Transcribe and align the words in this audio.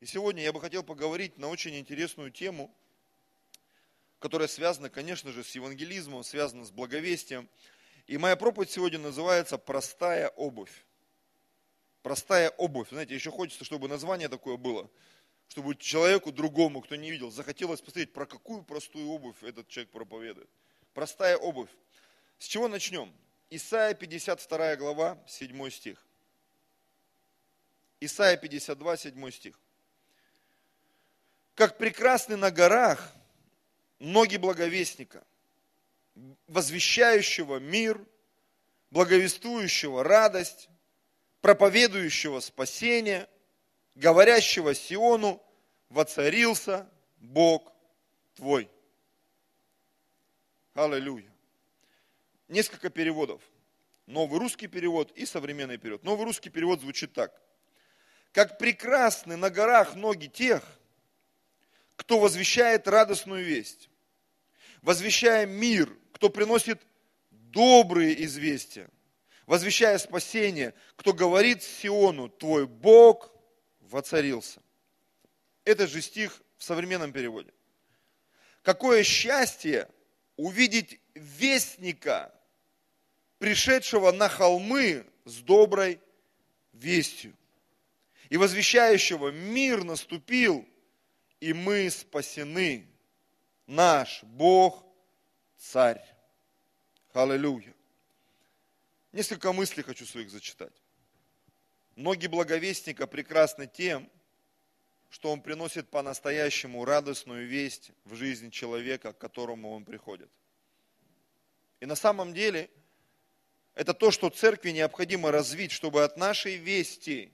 И 0.00 0.06
сегодня 0.06 0.42
я 0.42 0.52
бы 0.52 0.60
хотел 0.60 0.82
поговорить 0.82 1.36
на 1.36 1.48
очень 1.48 1.78
интересную 1.78 2.30
тему, 2.30 2.74
которая 4.18 4.48
связана, 4.48 4.88
конечно 4.88 5.30
же, 5.30 5.44
с 5.44 5.54
евангелизмом, 5.54 6.24
связана 6.24 6.64
с 6.64 6.70
благовестием. 6.70 7.48
И 8.06 8.16
моя 8.16 8.36
проповедь 8.36 8.70
сегодня 8.70 8.98
называется 8.98 9.58
«Простая 9.58 10.28
обувь». 10.30 10.84
Простая 12.02 12.48
обувь. 12.50 12.88
Знаете, 12.88 13.14
еще 13.14 13.30
хочется, 13.30 13.64
чтобы 13.64 13.88
название 13.88 14.30
такое 14.30 14.56
было, 14.56 14.90
чтобы 15.48 15.76
человеку 15.76 16.32
другому, 16.32 16.80
кто 16.80 16.96
не 16.96 17.10
видел, 17.10 17.30
захотелось 17.30 17.80
посмотреть, 17.80 18.14
про 18.14 18.24
какую 18.24 18.62
простую 18.62 19.06
обувь 19.08 19.42
этот 19.42 19.68
человек 19.68 19.90
проповедует. 19.90 20.48
Простая 20.94 21.36
обувь. 21.36 21.68
С 22.38 22.46
чего 22.46 22.68
начнем? 22.68 23.12
Исайя 23.50 23.92
52 23.92 24.76
глава, 24.76 25.22
7 25.26 25.70
стих. 25.70 26.02
Исайя 28.00 28.38
52, 28.38 28.96
7 28.96 29.30
стих. 29.30 29.60
Как 31.54 31.78
прекрасны 31.78 32.36
на 32.36 32.50
горах 32.50 33.12
ноги 33.98 34.36
благовестника, 34.36 35.24
возвещающего 36.46 37.58
мир, 37.58 38.00
благовествующего 38.90 40.02
радость, 40.02 40.68
проповедующего 41.40 42.40
спасение, 42.40 43.28
говорящего 43.94 44.74
Сиону, 44.74 45.42
воцарился 45.88 46.88
Бог 47.18 47.72
твой. 48.34 48.70
Аллилуйя. 50.74 51.30
Несколько 52.48 52.90
переводов. 52.90 53.42
Новый 54.06 54.40
русский 54.40 54.66
перевод 54.66 55.12
и 55.12 55.24
современный 55.24 55.78
перевод. 55.78 56.02
Новый 56.02 56.24
русский 56.24 56.50
перевод 56.50 56.80
звучит 56.80 57.12
так. 57.12 57.32
Как 58.32 58.58
прекрасны 58.58 59.36
на 59.36 59.50
горах 59.50 59.94
ноги 59.94 60.26
тех, 60.26 60.64
кто 62.00 62.18
возвещает 62.18 62.88
радостную 62.88 63.44
весть, 63.44 63.90
возвещая 64.80 65.44
мир, 65.44 65.94
кто 66.12 66.30
приносит 66.30 66.80
добрые 67.30 68.24
известия, 68.24 68.88
возвещая 69.44 69.98
спасение, 69.98 70.72
кто 70.96 71.12
говорит 71.12 71.62
Сиону, 71.62 72.30
твой 72.30 72.66
Бог 72.66 73.30
воцарился. 73.80 74.62
Это 75.66 75.86
же 75.86 76.00
стих 76.00 76.40
в 76.56 76.64
современном 76.64 77.12
переводе. 77.12 77.52
Какое 78.62 79.02
счастье 79.02 79.86
увидеть 80.36 80.98
вестника, 81.12 82.34
пришедшего 83.38 84.10
на 84.10 84.30
холмы 84.30 85.04
с 85.26 85.36
доброй 85.40 86.00
вестью 86.72 87.36
и 88.30 88.38
возвещающего 88.38 89.28
мир 89.28 89.84
наступил, 89.84 90.66
и 91.40 91.52
мы 91.52 91.90
спасены, 91.90 92.86
наш 93.66 94.22
Бог 94.22 94.84
царь. 95.56 96.02
Аллилуйя. 97.12 97.74
Несколько 99.12 99.52
мыслей 99.52 99.82
хочу 99.82 100.06
своих 100.06 100.30
зачитать. 100.30 100.72
Ноги 101.96 102.28
благовестника 102.28 103.06
прекрасны 103.06 103.66
тем, 103.66 104.08
что 105.08 105.32
он 105.32 105.40
приносит 105.40 105.88
по-настоящему 105.88 106.84
радостную 106.84 107.48
весть 107.48 107.90
в 108.04 108.14
жизнь 108.14 108.50
человека, 108.50 109.12
к 109.12 109.18
которому 109.18 109.72
он 109.72 109.84
приходит. 109.84 110.30
И 111.80 111.86
на 111.86 111.96
самом 111.96 112.32
деле 112.32 112.70
это 113.74 113.92
то, 113.92 114.10
что 114.10 114.30
церкви 114.30 114.70
необходимо 114.70 115.32
развить, 115.32 115.72
чтобы 115.72 116.04
от 116.04 116.16
нашей 116.16 116.56
вести 116.56 117.32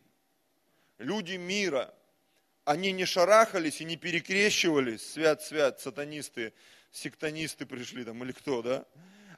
люди 0.99 1.35
мира, 1.35 1.95
они 2.67 2.91
не 2.91 3.05
шарахались 3.05 3.81
и 3.81 3.85
не 3.85 3.97
перекрещивались, 3.97 5.13
свят-свят, 5.13 5.81
сатанисты, 5.81 6.53
сектонисты 6.91 7.65
пришли 7.65 8.05
там 8.05 8.23
или 8.25 8.33
кто, 8.33 8.61
да? 8.61 8.85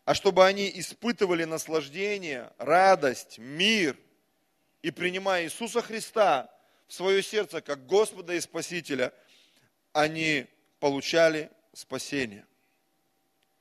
А 0.06 0.14
чтобы 0.14 0.46
они 0.46 0.70
испытывали 0.74 1.44
наслаждение, 1.44 2.50
радость, 2.56 3.36
мир 3.36 3.98
и 4.80 4.90
принимая 4.90 5.44
Иисуса 5.44 5.83
Христа 5.83 6.50
в 6.86 6.94
свое 6.94 7.22
сердце 7.22 7.61
как 7.61 7.84
Господа 7.84 8.33
и 8.33 8.40
Спасителя, 8.40 9.12
они 9.92 10.46
получали 10.80 11.50
спасение. 11.74 12.46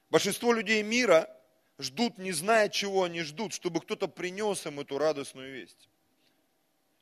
Большинство 0.09 0.53
людей 0.53 0.81
мира 0.81 1.29
ждут, 1.77 2.17
не 2.17 2.31
зная, 2.31 2.69
чего 2.69 3.03
они 3.03 3.19
ждут, 3.21 3.53
чтобы 3.53 3.81
кто-то 3.81 4.07
принес 4.07 4.65
им 4.65 4.79
эту 4.79 4.97
радостную 4.97 5.51
весть. 5.51 5.89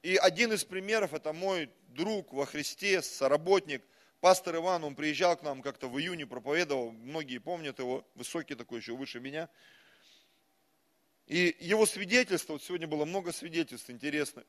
И 0.05 0.17
один 0.17 0.53
из 0.53 0.63
примеров, 0.63 1.15
это 1.15 1.33
мой 1.33 1.67
друг 1.87 2.31
во 2.31 2.45
Христе, 2.45 3.01
соработник, 3.01 3.83
пастор 4.19 4.57
Иван, 4.57 4.83
он 4.83 4.93
приезжал 4.93 5.35
к 5.35 5.41
нам 5.41 5.63
как-то 5.63 5.87
в 5.87 5.99
июне, 5.99 6.27
проповедовал, 6.27 6.91
многие 6.91 7.39
помнят 7.39 7.79
его, 7.79 8.07
высокий 8.13 8.53
такой, 8.53 8.81
еще 8.81 8.95
выше 8.95 9.19
меня. 9.19 9.49
И 11.25 11.57
его 11.59 11.87
свидетельство, 11.87 12.53
вот 12.53 12.61
сегодня 12.61 12.85
было 12.87 13.05
много 13.05 13.31
свидетельств 13.31 13.89
интересных, 13.89 14.45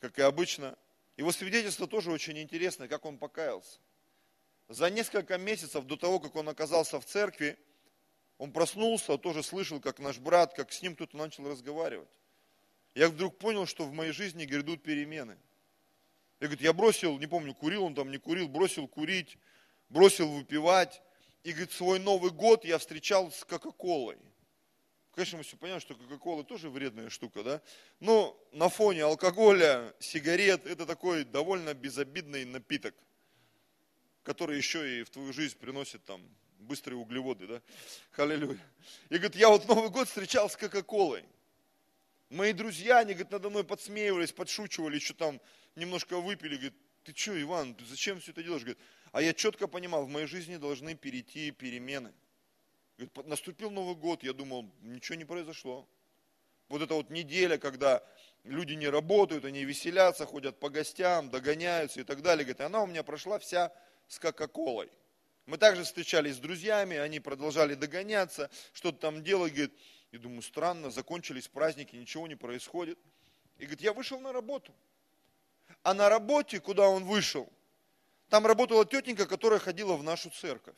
как 0.00 0.18
и 0.18 0.22
обычно. 0.22 0.76
Его 1.16 1.30
свидетельство 1.30 1.86
тоже 1.86 2.10
очень 2.10 2.36
интересное, 2.40 2.88
как 2.88 3.04
он 3.04 3.18
покаялся. 3.18 3.78
За 4.66 4.90
несколько 4.90 5.38
месяцев 5.38 5.84
до 5.84 5.96
того, 5.96 6.18
как 6.18 6.34
он 6.34 6.48
оказался 6.48 6.98
в 6.98 7.04
церкви, 7.04 7.56
он 8.38 8.50
проснулся, 8.50 9.18
тоже 9.18 9.44
слышал, 9.44 9.80
как 9.80 10.00
наш 10.00 10.18
брат, 10.18 10.52
как 10.52 10.72
с 10.72 10.82
ним 10.82 10.96
кто-то 10.96 11.16
начал 11.16 11.48
разговаривать. 11.48 12.08
Я 12.94 13.08
вдруг 13.08 13.38
понял, 13.38 13.66
что 13.66 13.84
в 13.84 13.92
моей 13.92 14.12
жизни 14.12 14.44
грядут 14.44 14.82
перемены. 14.82 15.38
Я 16.40 16.48
говорит, 16.48 16.60
я 16.60 16.72
бросил, 16.72 17.18
не 17.18 17.26
помню, 17.26 17.54
курил 17.54 17.84
он 17.84 17.94
там, 17.94 18.10
не 18.10 18.18
курил, 18.18 18.48
бросил 18.48 18.88
курить, 18.88 19.38
бросил 19.88 20.28
выпивать. 20.28 21.00
И, 21.44 21.50
говорит, 21.50 21.72
свой 21.72 21.98
Новый 21.98 22.30
год 22.30 22.64
я 22.64 22.78
встречал 22.78 23.30
с 23.32 23.44
Кока-Колой. 23.44 24.18
Конечно, 25.14 25.38
мы 25.38 25.44
все 25.44 25.56
понимаем, 25.56 25.80
что 25.80 25.94
Кока-Кола 25.94 26.44
тоже 26.44 26.70
вредная 26.70 27.10
штука, 27.10 27.42
да? 27.42 27.62
Но 28.00 28.38
на 28.52 28.68
фоне 28.68 29.04
алкоголя, 29.04 29.94
сигарет, 29.98 30.66
это 30.66 30.86
такой 30.86 31.24
довольно 31.24 31.74
безобидный 31.74 32.44
напиток, 32.44 32.94
который 34.22 34.56
еще 34.56 35.00
и 35.00 35.02
в 35.02 35.10
твою 35.10 35.32
жизнь 35.32 35.58
приносит 35.58 36.04
там 36.04 36.22
быстрые 36.60 36.98
углеводы, 36.98 37.46
да? 37.46 37.62
Аллилуйя. 38.16 38.58
И 39.08 39.14
говорит, 39.14 39.36
я 39.36 39.48
вот 39.48 39.66
Новый 39.68 39.90
год 39.90 40.08
встречал 40.08 40.48
с 40.48 40.56
Кока-Колой. 40.56 41.24
Мои 42.32 42.54
друзья, 42.54 43.00
они, 43.00 43.12
говорит, 43.12 43.30
надо 43.30 43.50
мной 43.50 43.62
подсмеивались, 43.62 44.32
подшучивали, 44.32 44.94
еще 44.94 45.12
там 45.12 45.38
немножко 45.76 46.18
выпили. 46.18 46.54
Говорит, 46.54 46.74
ты 47.04 47.14
что, 47.14 47.38
Иван, 47.38 47.74
ты 47.74 47.84
зачем 47.84 48.20
все 48.20 48.30
это 48.32 48.42
делаешь? 48.42 48.62
Говорит, 48.62 48.78
а 49.12 49.20
я 49.20 49.34
четко 49.34 49.66
понимал, 49.66 50.06
в 50.06 50.08
моей 50.08 50.26
жизни 50.26 50.56
должны 50.56 50.94
перейти 50.94 51.50
перемены. 51.50 52.14
Говорит, 52.96 53.26
наступил 53.26 53.70
Новый 53.70 53.96
год, 53.96 54.22
я 54.22 54.32
думал, 54.32 54.64
ничего 54.80 55.16
не 55.16 55.26
произошло. 55.26 55.86
Вот 56.70 56.80
эта 56.80 56.94
вот 56.94 57.10
неделя, 57.10 57.58
когда 57.58 58.02
люди 58.44 58.72
не 58.72 58.88
работают, 58.88 59.44
они 59.44 59.66
веселятся, 59.66 60.24
ходят 60.24 60.58
по 60.58 60.70
гостям, 60.70 61.28
догоняются 61.28 62.00
и 62.00 62.04
так 62.04 62.22
далее. 62.22 62.46
Говорит, 62.46 62.62
она 62.62 62.82
у 62.82 62.86
меня 62.86 63.02
прошла 63.02 63.38
вся 63.40 63.70
с 64.08 64.18
Кока-Колой. 64.18 64.90
Мы 65.44 65.58
также 65.58 65.84
встречались 65.84 66.36
с 66.36 66.38
друзьями, 66.38 66.96
они 66.96 67.20
продолжали 67.20 67.74
догоняться, 67.74 68.48
что-то 68.72 69.00
там 69.00 69.22
делать, 69.22 69.52
говорит, 69.52 69.74
и 70.12 70.18
думаю, 70.18 70.42
странно, 70.42 70.90
закончились 70.90 71.48
праздники, 71.48 71.96
ничего 71.96 72.28
не 72.28 72.36
происходит. 72.36 72.98
И 73.58 73.62
говорит, 73.62 73.80
я 73.80 73.92
вышел 73.92 74.20
на 74.20 74.32
работу. 74.32 74.72
А 75.82 75.94
на 75.94 76.08
работе, 76.08 76.60
куда 76.60 76.88
он 76.88 77.04
вышел, 77.04 77.50
там 78.28 78.46
работала 78.46 78.84
тетенька, 78.84 79.26
которая 79.26 79.58
ходила 79.58 79.96
в 79.96 80.02
нашу 80.02 80.30
церковь. 80.30 80.76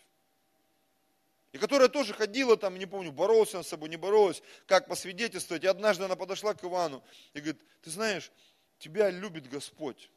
И 1.52 1.58
которая 1.58 1.88
тоже 1.88 2.14
ходила 2.14 2.56
там, 2.56 2.78
не 2.78 2.86
помню, 2.86 3.12
боролась 3.12 3.54
она 3.54 3.62
с 3.62 3.68
собой, 3.68 3.88
не 3.88 3.96
боролась, 3.96 4.42
как 4.66 4.88
посвидетельствовать. 4.88 5.64
И 5.64 5.68
однажды 5.68 6.04
она 6.04 6.16
подошла 6.16 6.54
к 6.54 6.64
Ивану 6.64 7.02
и 7.32 7.40
говорит, 7.40 7.60
ты 7.82 7.90
знаешь, 7.90 8.32
тебя 8.78 9.10
любит 9.10 9.48
Господь. 9.48 10.10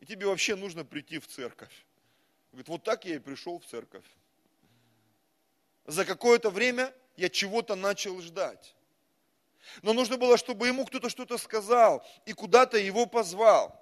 И 0.00 0.06
тебе 0.06 0.26
вообще 0.26 0.56
нужно 0.56 0.84
прийти 0.84 1.18
в 1.18 1.26
церковь. 1.26 1.86
Говорит, 2.52 2.68
вот 2.68 2.84
так 2.84 3.04
я 3.04 3.16
и 3.16 3.18
пришел 3.18 3.58
в 3.58 3.66
церковь. 3.66 4.04
За 5.86 6.04
какое-то 6.04 6.50
время 6.50 6.94
я 7.20 7.28
чего-то 7.28 7.74
начал 7.76 8.20
ждать. 8.20 8.74
Но 9.82 9.92
нужно 9.92 10.16
было, 10.16 10.36
чтобы 10.36 10.66
ему 10.66 10.86
кто-то 10.86 11.08
что-то 11.10 11.38
сказал 11.38 12.04
и 12.24 12.32
куда-то 12.32 12.78
его 12.78 13.06
позвал. 13.06 13.78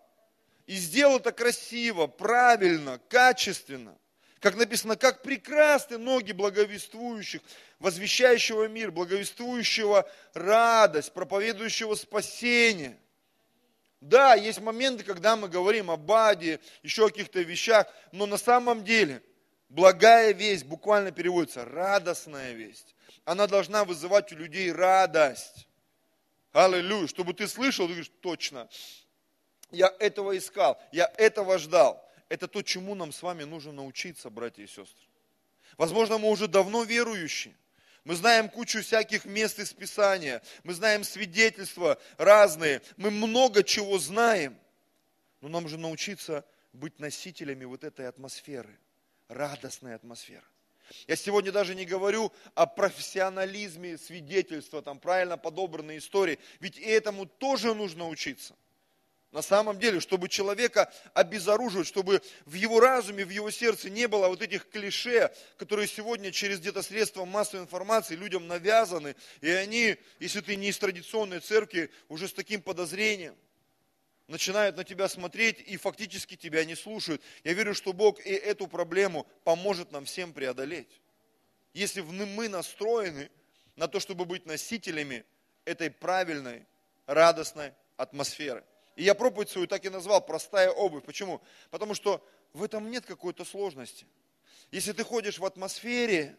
И 0.66 0.74
сделал 0.74 1.18
это 1.18 1.32
красиво, 1.32 2.08
правильно, 2.08 3.00
качественно. 3.08 3.96
Как 4.40 4.56
написано, 4.56 4.96
как 4.96 5.22
прекрасны 5.22 5.98
ноги 5.98 6.32
благовествующих, 6.32 7.40
возвещающего 7.78 8.68
мир, 8.68 8.90
благовествующего 8.90 10.08
радость, 10.34 11.12
проповедующего 11.12 11.94
спасение– 11.94 12.98
да, 14.00 14.34
есть 14.34 14.60
моменты, 14.60 15.02
когда 15.02 15.34
мы 15.34 15.48
говорим 15.48 15.90
о 15.90 15.96
Баде, 15.96 16.60
еще 16.82 17.06
о 17.06 17.08
каких-то 17.08 17.40
вещах, 17.40 17.88
но 18.12 18.26
на 18.26 18.38
самом 18.38 18.84
деле 18.84 19.22
благая 19.68 20.32
весть 20.32 20.64
буквально 20.64 21.10
переводится 21.10 21.64
радостная 21.64 22.52
весть. 22.52 22.94
Она 23.24 23.46
должна 23.46 23.84
вызывать 23.84 24.32
у 24.32 24.36
людей 24.36 24.72
радость. 24.72 25.68
Аллилуйя. 26.52 27.06
Чтобы 27.06 27.34
ты 27.34 27.46
слышал, 27.46 27.86
ты 27.86 27.92
говоришь, 27.92 28.12
точно, 28.20 28.68
я 29.70 29.94
этого 29.98 30.36
искал, 30.36 30.80
я 30.92 31.12
этого 31.16 31.58
ждал. 31.58 32.04
Это 32.28 32.48
то, 32.48 32.62
чему 32.62 32.94
нам 32.94 33.12
с 33.12 33.22
вами 33.22 33.44
нужно 33.44 33.72
научиться, 33.72 34.30
братья 34.30 34.62
и 34.62 34.66
сестры. 34.66 35.06
Возможно, 35.76 36.18
мы 36.18 36.28
уже 36.30 36.48
давно 36.48 36.82
верующие. 36.84 37.54
Мы 38.04 38.14
знаем 38.14 38.48
кучу 38.48 38.82
всяких 38.82 39.24
мест 39.24 39.58
из 39.58 39.72
Писания. 39.72 40.42
Мы 40.64 40.72
знаем 40.72 41.04
свидетельства 41.04 41.98
разные. 42.16 42.82
Мы 42.96 43.10
много 43.10 43.62
чего 43.62 43.98
знаем. 43.98 44.58
Но 45.40 45.48
нам 45.48 45.68
же 45.68 45.78
научиться 45.78 46.44
быть 46.72 46.98
носителями 46.98 47.64
вот 47.64 47.84
этой 47.84 48.08
атмосферы. 48.08 48.78
Радостной 49.28 49.94
атмосферы. 49.94 50.44
Я 51.06 51.16
сегодня 51.16 51.52
даже 51.52 51.74
не 51.74 51.84
говорю 51.84 52.32
о 52.54 52.66
профессионализме 52.66 53.98
свидетельства, 53.98 54.80
там 54.80 54.98
правильно 54.98 55.36
подобранной 55.36 55.98
истории. 55.98 56.38
Ведь 56.60 56.78
и 56.78 56.84
этому 56.84 57.26
тоже 57.26 57.74
нужно 57.74 58.08
учиться. 58.08 58.56
На 59.30 59.42
самом 59.42 59.78
деле, 59.78 60.00
чтобы 60.00 60.30
человека 60.30 60.90
обезоруживать, 61.12 61.86
чтобы 61.86 62.22
в 62.46 62.54
его 62.54 62.80
разуме, 62.80 63.26
в 63.26 63.28
его 63.28 63.50
сердце 63.50 63.90
не 63.90 64.08
было 64.08 64.28
вот 64.28 64.40
этих 64.40 64.70
клише, 64.70 65.30
которые 65.58 65.86
сегодня 65.86 66.32
через 66.32 66.60
где-то 66.60 66.80
средства 66.80 67.26
массовой 67.26 67.64
информации 67.64 68.16
людям 68.16 68.46
навязаны, 68.46 69.14
и 69.42 69.50
они, 69.50 69.98
если 70.18 70.40
ты 70.40 70.56
не 70.56 70.68
из 70.68 70.78
традиционной 70.78 71.40
церкви, 71.40 71.90
уже 72.08 72.26
с 72.26 72.32
таким 72.32 72.62
подозрением 72.62 73.36
начинают 74.28 74.76
на 74.76 74.84
тебя 74.84 75.08
смотреть 75.08 75.58
и 75.60 75.76
фактически 75.76 76.36
тебя 76.36 76.64
не 76.64 76.76
слушают. 76.76 77.20
Я 77.44 77.54
верю, 77.54 77.74
что 77.74 77.92
Бог 77.92 78.24
и 78.24 78.30
эту 78.30 78.68
проблему 78.68 79.26
поможет 79.42 79.90
нам 79.90 80.04
всем 80.04 80.32
преодолеть. 80.32 81.00
Если 81.74 82.02
мы 82.02 82.48
настроены 82.48 83.30
на 83.76 83.88
то, 83.88 84.00
чтобы 84.00 84.24
быть 84.24 84.46
носителями 84.46 85.24
этой 85.64 85.90
правильной, 85.90 86.66
радостной 87.06 87.72
атмосферы. 87.96 88.64
И 88.96 89.04
я 89.04 89.14
проповедь 89.14 89.48
свою 89.48 89.66
так 89.66 89.84
и 89.84 89.88
назвал 89.88 90.24
«Простая 90.24 90.70
обувь». 90.70 91.04
Почему? 91.04 91.40
Потому 91.70 91.94
что 91.94 92.26
в 92.52 92.62
этом 92.62 92.90
нет 92.90 93.06
какой-то 93.06 93.44
сложности. 93.44 94.06
Если 94.70 94.92
ты 94.92 95.04
ходишь 95.04 95.38
в 95.38 95.44
атмосфере, 95.44 96.36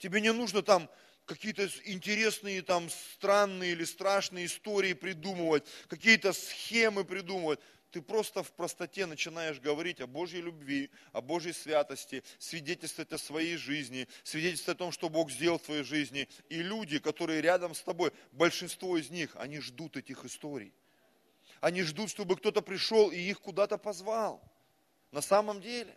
тебе 0.00 0.20
не 0.20 0.32
нужно 0.32 0.62
там 0.62 0.90
какие-то 1.26 1.68
интересные, 1.84 2.62
там, 2.62 2.90
странные 2.90 3.72
или 3.72 3.84
страшные 3.84 4.46
истории 4.46 4.94
придумывать, 4.94 5.64
какие-то 5.86 6.32
схемы 6.32 7.04
придумывать. 7.04 7.60
Ты 7.92 8.02
просто 8.02 8.42
в 8.42 8.52
простоте 8.52 9.06
начинаешь 9.06 9.60
говорить 9.60 10.00
о 10.00 10.06
Божьей 10.06 10.42
любви, 10.42 10.90
о 11.12 11.20
Божьей 11.20 11.52
святости, 11.52 12.22
свидетельствовать 12.38 13.12
о 13.12 13.18
своей 13.18 13.56
жизни, 13.56 14.08
свидетельствовать 14.22 14.76
о 14.76 14.78
том, 14.78 14.92
что 14.92 15.08
Бог 15.08 15.30
сделал 15.30 15.58
в 15.58 15.62
твоей 15.62 15.82
жизни. 15.82 16.28
И 16.48 16.62
люди, 16.62 16.98
которые 16.98 17.40
рядом 17.40 17.74
с 17.74 17.82
тобой, 17.82 18.12
большинство 18.32 18.96
из 18.96 19.10
них, 19.10 19.34
они 19.34 19.60
ждут 19.60 19.96
этих 19.96 20.24
историй. 20.24 20.72
Они 21.60 21.82
ждут, 21.82 22.10
чтобы 22.10 22.36
кто-то 22.36 22.62
пришел 22.62 23.10
и 23.10 23.18
их 23.18 23.40
куда-то 23.40 23.76
позвал. 23.76 24.42
На 25.10 25.20
самом 25.20 25.60
деле. 25.60 25.96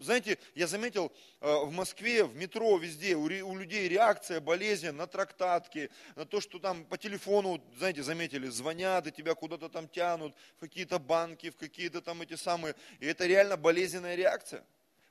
Знаете, 0.00 0.38
я 0.54 0.66
заметил 0.66 1.12
э, 1.42 1.64
в 1.64 1.70
Москве, 1.72 2.24
в 2.24 2.34
метро, 2.34 2.78
везде, 2.78 3.14
у 3.16 3.28
людей 3.28 3.86
реакция, 3.86 4.40
болезнь 4.40 4.90
на 4.92 5.06
трактатки, 5.06 5.90
на 6.16 6.24
то, 6.24 6.40
что 6.40 6.58
там 6.58 6.86
по 6.86 6.96
телефону, 6.96 7.62
знаете, 7.76 8.02
заметили, 8.02 8.48
звонят 8.48 9.06
и 9.06 9.12
тебя 9.12 9.34
куда-то 9.34 9.68
там 9.68 9.88
тянут, 9.88 10.34
в 10.56 10.60
какие-то 10.60 10.98
банки, 10.98 11.50
в 11.50 11.56
какие-то 11.56 12.00
там 12.00 12.22
эти 12.22 12.34
самые. 12.34 12.74
И 12.98 13.06
это 13.06 13.26
реально 13.26 13.58
болезненная 13.58 14.14
реакция. 14.14 14.64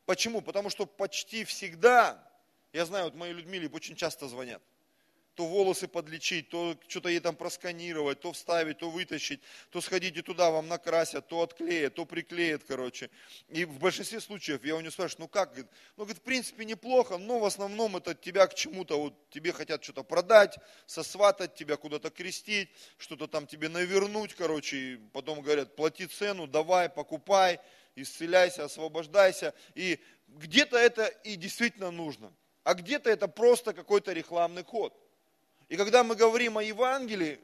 Почему? 0.08 0.42
Потому 0.42 0.72
что 0.72 0.88
почти 0.88 1.44
всегда, 1.44 2.28
я 2.74 2.84
знаю, 2.88 3.06
вот 3.06 3.14
мои 3.14 3.32
Людмиле 3.32 3.70
очень 3.70 3.96
часто 3.96 4.28
звонят 4.28 4.62
то 5.40 5.46
волосы 5.46 5.88
подлечить, 5.88 6.50
то 6.50 6.76
что-то 6.90 7.08
ей 7.08 7.22
там 7.22 7.34
просканировать, 7.34 8.20
то 8.20 8.34
вставить, 8.34 8.80
то 8.80 8.90
вытащить, 8.90 9.40
то 9.70 9.80
сходите 9.80 10.22
туда, 10.22 10.52
вам 10.52 10.68
накрасят, 10.68 11.30
то 11.30 11.42
отклеят, 11.42 11.96
то 11.96 12.06
приклеят, 12.06 12.66
короче. 12.68 13.10
И 13.48 13.64
в 13.64 13.80
большинстве 13.80 14.20
случаев 14.20 14.66
я 14.66 14.76
у 14.76 14.82
нее 14.82 14.92
спрашиваю, 14.92 15.22
ну 15.22 15.28
как, 15.30 15.56
ну, 15.56 16.04
говорит, 16.04 16.18
в 16.18 16.24
принципе 16.24 16.66
неплохо, 16.66 17.18
но 17.18 17.40
в 17.40 17.46
основном 17.46 17.96
это 17.96 18.16
тебя 18.16 18.48
к 18.48 18.54
чему-то, 18.54 19.00
вот 19.00 19.30
тебе 19.30 19.54
хотят 19.54 19.82
что-то 19.82 20.04
продать, 20.04 20.58
сосватать, 20.86 21.56
тебя 21.56 21.78
куда-то 21.78 22.10
крестить, 22.10 22.68
что-то 22.98 23.28
там 23.28 23.48
тебе 23.48 23.70
навернуть, 23.70 24.34
короче, 24.34 24.76
и 24.76 24.98
потом 25.14 25.40
говорят, 25.40 25.74
плати 25.78 26.08
цену, 26.08 26.48
давай, 26.48 26.90
покупай, 26.90 27.62
исцеляйся, 27.96 28.66
освобождайся. 28.66 29.54
И 29.74 30.02
где-то 30.28 30.78
это 30.78 31.06
и 31.06 31.38
действительно 31.38 31.92
нужно, 31.92 32.34
а 32.66 32.74
где-то 32.74 33.10
это 33.10 33.30
просто 33.30 33.72
какой-то 33.72 34.12
рекламный 34.12 34.66
ход. 34.66 34.94
И 35.70 35.78
когда 35.78 36.04
мы 36.04 36.16
говорим 36.16 36.58
о 36.58 36.64
Евангелии, 36.64 37.40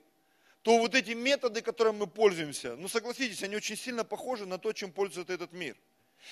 то 0.64 0.80
вот 0.80 0.96
эти 0.96 1.12
методы, 1.12 1.62
которыми 1.62 1.98
мы 2.00 2.08
пользуемся, 2.08 2.76
ну 2.76 2.88
согласитесь, 2.88 3.44
они 3.44 3.56
очень 3.56 3.78
сильно 3.78 4.04
похожи 4.04 4.48
на 4.48 4.58
то, 4.58 4.74
чем 4.74 4.92
пользуется 4.92 5.32
этот 5.32 5.54
мир. 5.54 5.78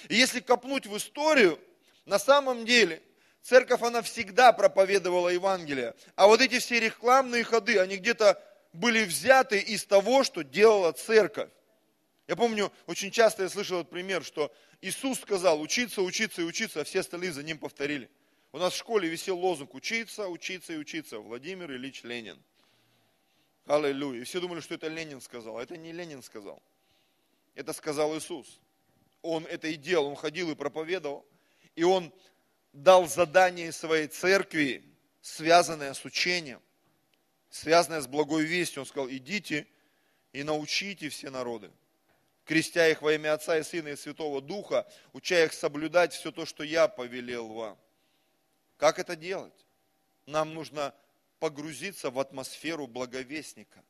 И 0.10 0.16
если 0.16 0.40
копнуть 0.40 0.88
в 0.88 0.98
историю, 0.98 1.60
на 2.06 2.18
самом 2.18 2.66
деле 2.66 3.02
церковь, 3.44 3.84
она 3.84 4.02
всегда 4.02 4.52
проповедовала 4.52 5.30
Евангелие. 5.30 5.94
А 6.16 6.26
вот 6.26 6.42
эти 6.42 6.58
все 6.58 6.80
рекламные 6.80 7.44
ходы, 7.44 7.78
они 7.78 7.98
где-то 7.98 8.42
были 8.74 9.06
взяты 9.06 9.60
из 9.60 9.86
того, 9.86 10.24
что 10.24 10.44
делала 10.44 10.92
церковь. 10.94 11.50
Я 12.28 12.36
помню, 12.36 12.72
очень 12.88 13.12
часто 13.12 13.44
я 13.44 13.50
слышал 13.50 13.82
этот 13.82 13.92
пример, 13.92 14.24
что 14.24 14.52
Иисус 14.82 15.20
сказал 15.20 15.62
учиться, 15.62 16.02
учиться 16.02 16.42
и 16.42 16.46
учиться, 16.46 16.82
а 16.82 16.84
все 16.84 17.02
остальные 17.02 17.34
за 17.34 17.44
ним 17.44 17.60
повторили. 17.60 18.10
У 18.54 18.60
нас 18.60 18.74
в 18.74 18.78
школе 18.78 19.10
висел 19.10 19.40
лозунг 19.40 19.74
«Учиться, 19.74 20.28
учиться 20.28 20.74
и 20.74 20.78
учиться». 20.78 21.18
Владимир 21.18 21.72
Ильич 21.72 22.04
Ленин. 22.04 22.40
Аллилуйя. 23.66 24.22
И 24.22 24.24
все 24.26 24.40
думали, 24.40 24.60
что 24.60 24.76
это 24.76 24.90
Ленин 24.90 25.22
сказал. 25.22 25.58
А 25.58 25.64
это 25.64 25.76
не 25.76 25.92
Ленин 25.92 26.22
сказал. 26.22 26.62
Это 27.56 27.74
сказал 27.74 28.16
Иисус. 28.16 28.60
Он 29.24 29.48
это 29.48 29.70
и 29.70 29.74
делал. 29.74 30.06
Он 30.06 30.16
ходил 30.16 30.52
и 30.52 30.56
проповедовал. 30.56 31.26
И 31.76 31.84
он 31.84 32.14
дал 32.74 33.08
задание 33.08 33.72
своей 33.72 34.06
церкви, 34.06 34.84
связанное 35.20 35.96
с 35.96 36.06
учением, 36.06 36.62
связанное 37.50 38.02
с 38.02 38.08
благой 38.08 38.46
вестью. 38.46 38.84
Он 38.84 38.86
сказал, 38.86 39.10
идите 39.10 39.66
и 40.32 40.44
научите 40.44 41.10
все 41.10 41.32
народы, 41.32 41.72
крестя 42.46 42.88
их 42.88 43.02
во 43.02 43.14
имя 43.14 43.34
Отца 43.34 43.58
и 43.58 43.64
Сына 43.64 43.88
и 43.88 43.96
Святого 43.96 44.44
Духа, 44.44 44.88
уча 45.12 45.44
их 45.44 45.54
соблюдать 45.54 46.14
все 46.14 46.32
то, 46.32 46.46
что 46.46 46.64
я 46.64 46.88
повелел 46.88 47.48
вам. 47.48 47.80
Как 48.84 49.00
это 49.00 49.16
делать? 49.16 49.66
Нам 50.26 50.54
нужно 50.54 50.94
погрузиться 51.40 52.10
в 52.10 52.20
атмосферу 52.20 52.86
благовестника. 52.86 53.82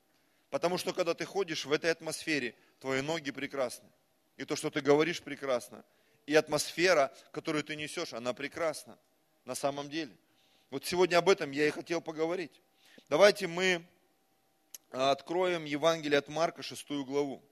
Потому 0.51 0.77
что 0.77 0.93
когда 0.93 1.15
ты 1.15 1.25
ходишь 1.25 1.65
в 1.65 1.71
этой 1.71 1.89
атмосфере, 1.89 2.53
твои 2.79 3.01
ноги 3.01 3.31
прекрасны. 3.31 3.89
И 4.37 4.45
то, 4.45 4.55
что 4.55 4.69
ты 4.69 4.81
говоришь, 4.81 5.23
прекрасно. 5.23 5.83
И 6.27 6.35
атмосфера, 6.35 7.11
которую 7.31 7.63
ты 7.63 7.75
несешь, 7.75 8.13
она 8.13 8.35
прекрасна. 8.35 8.99
На 9.45 9.55
самом 9.55 9.89
деле. 9.89 10.15
Вот 10.69 10.85
сегодня 10.85 11.17
об 11.17 11.27
этом 11.27 11.49
я 11.49 11.67
и 11.67 11.71
хотел 11.71 11.99
поговорить. 11.99 12.61
Давайте 13.09 13.47
мы 13.47 13.83
а, 14.91 15.09
откроем 15.09 15.65
Евангелие 15.65 16.19
от 16.19 16.27
Марка, 16.27 16.61
шестую 16.61 17.03
главу. 17.03 17.43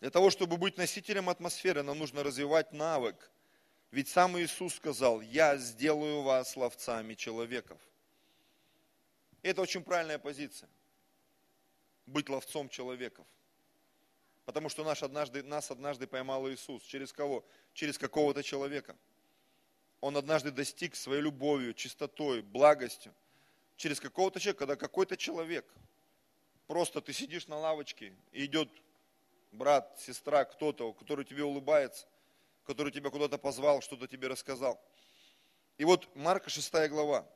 Для 0.00 0.10
того, 0.10 0.30
чтобы 0.30 0.56
быть 0.56 0.76
носителем 0.76 1.28
атмосферы, 1.28 1.82
нам 1.82 1.98
нужно 1.98 2.22
развивать 2.22 2.72
навык. 2.72 3.30
Ведь 3.90 4.08
сам 4.08 4.38
Иисус 4.38 4.74
сказал, 4.74 5.20
я 5.20 5.56
сделаю 5.56 6.22
вас 6.22 6.56
ловцами 6.56 7.14
человеков. 7.14 7.80
это 9.42 9.62
очень 9.62 9.82
правильная 9.82 10.18
позиция. 10.18 10.68
Быть 12.04 12.28
ловцом 12.28 12.68
человеков. 12.68 13.26
Потому 14.44 14.68
что 14.68 14.84
наш 14.84 15.02
однажды, 15.02 15.42
нас 15.42 15.70
однажды 15.70 16.06
поймал 16.06 16.48
Иисус. 16.50 16.82
Через 16.82 17.12
кого? 17.12 17.44
Через 17.72 17.98
какого-то 17.98 18.42
человека. 18.42 18.96
Он 20.00 20.16
однажды 20.16 20.50
достиг 20.50 20.94
своей 20.94 21.22
любовью, 21.22 21.74
чистотой, 21.74 22.42
благостью. 22.42 23.14
Через 23.76 23.98
какого-то 23.98 24.40
человека, 24.40 24.58
когда 24.60 24.76
какой-то 24.76 25.16
человек, 25.16 25.66
просто 26.66 27.00
ты 27.00 27.12
сидишь 27.12 27.48
на 27.48 27.58
лавочке, 27.58 28.14
и 28.32 28.44
идет 28.44 28.68
брат, 29.56 29.98
сестра, 29.98 30.44
кто-то, 30.44 30.92
который 30.92 31.24
тебе 31.24 31.44
улыбается, 31.44 32.06
который 32.64 32.92
тебя 32.92 33.10
куда-то 33.10 33.38
позвал, 33.38 33.80
что-то 33.80 34.06
тебе 34.06 34.28
рассказал. 34.28 34.80
И 35.78 35.84
вот 35.84 36.14
Марка 36.14 36.50
6 36.50 36.72
глава, 36.88 37.26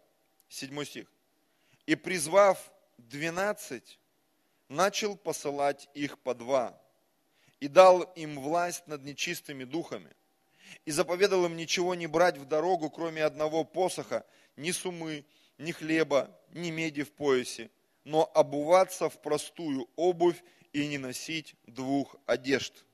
7 0.48 0.84
стих. 0.84 1.12
«И 1.86 1.94
призвав 1.94 2.70
двенадцать, 2.98 3.98
начал 4.68 5.16
посылать 5.16 5.88
их 5.94 6.18
по 6.18 6.34
два, 6.34 6.80
и 7.58 7.68
дал 7.68 8.02
им 8.02 8.40
власть 8.40 8.86
над 8.86 9.02
нечистыми 9.02 9.64
духами, 9.64 10.14
и 10.84 10.90
заповедал 10.90 11.44
им 11.46 11.56
ничего 11.56 11.94
не 11.94 12.06
брать 12.06 12.38
в 12.38 12.46
дорогу, 12.46 12.90
кроме 12.90 13.24
одного 13.24 13.64
посоха, 13.64 14.24
ни 14.56 14.70
сумы, 14.70 15.24
ни 15.58 15.72
хлеба, 15.72 16.30
ни 16.50 16.70
меди 16.70 17.02
в 17.02 17.12
поясе, 17.12 17.70
но 18.04 18.30
обуваться 18.34 19.08
в 19.08 19.20
простую 19.20 19.88
обувь 19.96 20.42
и 20.72 20.86
не 20.86 20.98
носить 20.98 21.54
двух 21.66 22.16
одежд. 22.26 22.84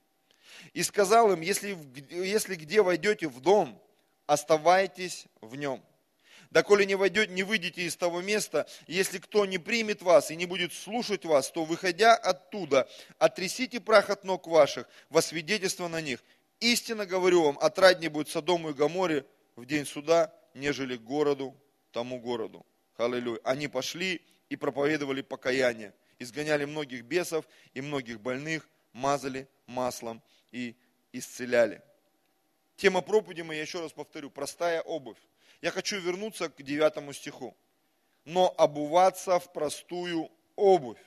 И 0.73 0.83
сказал 0.83 1.33
им, 1.33 1.41
если, 1.41 1.77
если 2.11 2.55
где 2.55 2.83
войдете 2.83 3.29
в 3.29 3.41
дом, 3.41 3.83
оставайтесь 4.27 5.27
в 5.41 5.57
нем. 5.57 5.83
Доколе 6.51 6.87
не, 6.87 6.95
войдете, 6.95 7.33
не 7.33 7.43
выйдете 7.43 7.83
из 7.83 7.97
того 7.97 8.23
места, 8.23 8.69
если 8.87 9.19
кто 9.19 9.45
не 9.47 9.59
примет 9.59 10.03
вас 10.03 10.31
и 10.31 10.37
не 10.37 10.47
будет 10.47 10.73
слушать 10.73 11.25
вас, 11.25 11.51
то, 11.51 11.65
выходя 11.65 12.15
оттуда, 12.15 12.89
отрясите 13.19 13.81
прах 13.81 14.11
от 14.11 14.25
ног 14.25 14.47
ваших 14.47 14.89
во 15.11 15.23
свидетельство 15.23 15.89
на 15.89 16.01
них. 16.01 16.23
Истинно 16.61 17.05
говорю 17.05 17.43
вам, 17.43 17.59
отраднее 17.59 18.11
будет 18.11 18.29
Содому 18.29 18.71
и 18.71 18.75
Гаморе 18.75 19.27
в 19.57 19.67
день 19.67 19.85
суда, 19.85 20.33
нежели 20.55 20.97
городу, 20.97 21.55
тому 21.91 22.21
городу. 22.21 22.65
Аллилуйя. 22.97 23.41
Они 23.45 23.69
пошли 23.69 24.23
и 24.49 24.57
проповедовали 24.57 25.23
покаяние, 25.23 25.93
изгоняли 26.19 26.65
многих 26.65 27.03
бесов 27.05 27.47
и 27.75 27.81
многих 27.81 28.21
больных, 28.21 28.69
мазали 28.93 29.49
маслом 29.67 30.23
и 30.53 30.77
исцеляли. 31.13 31.83
Тема 32.77 33.01
проповеди 33.01 33.43
мы, 33.43 33.55
я 33.55 33.63
еще 33.63 33.81
раз 33.81 33.93
повторю, 33.93 34.31
простая 34.31 34.83
обувь. 34.83 35.19
Я 35.63 35.71
хочу 35.71 35.99
вернуться 35.99 36.49
к 36.49 36.63
девятому 36.63 37.13
стиху. 37.13 37.57
Но 38.25 38.55
обуваться 38.59 39.39
в 39.39 39.53
простую 39.53 40.31
обувь. 40.57 41.01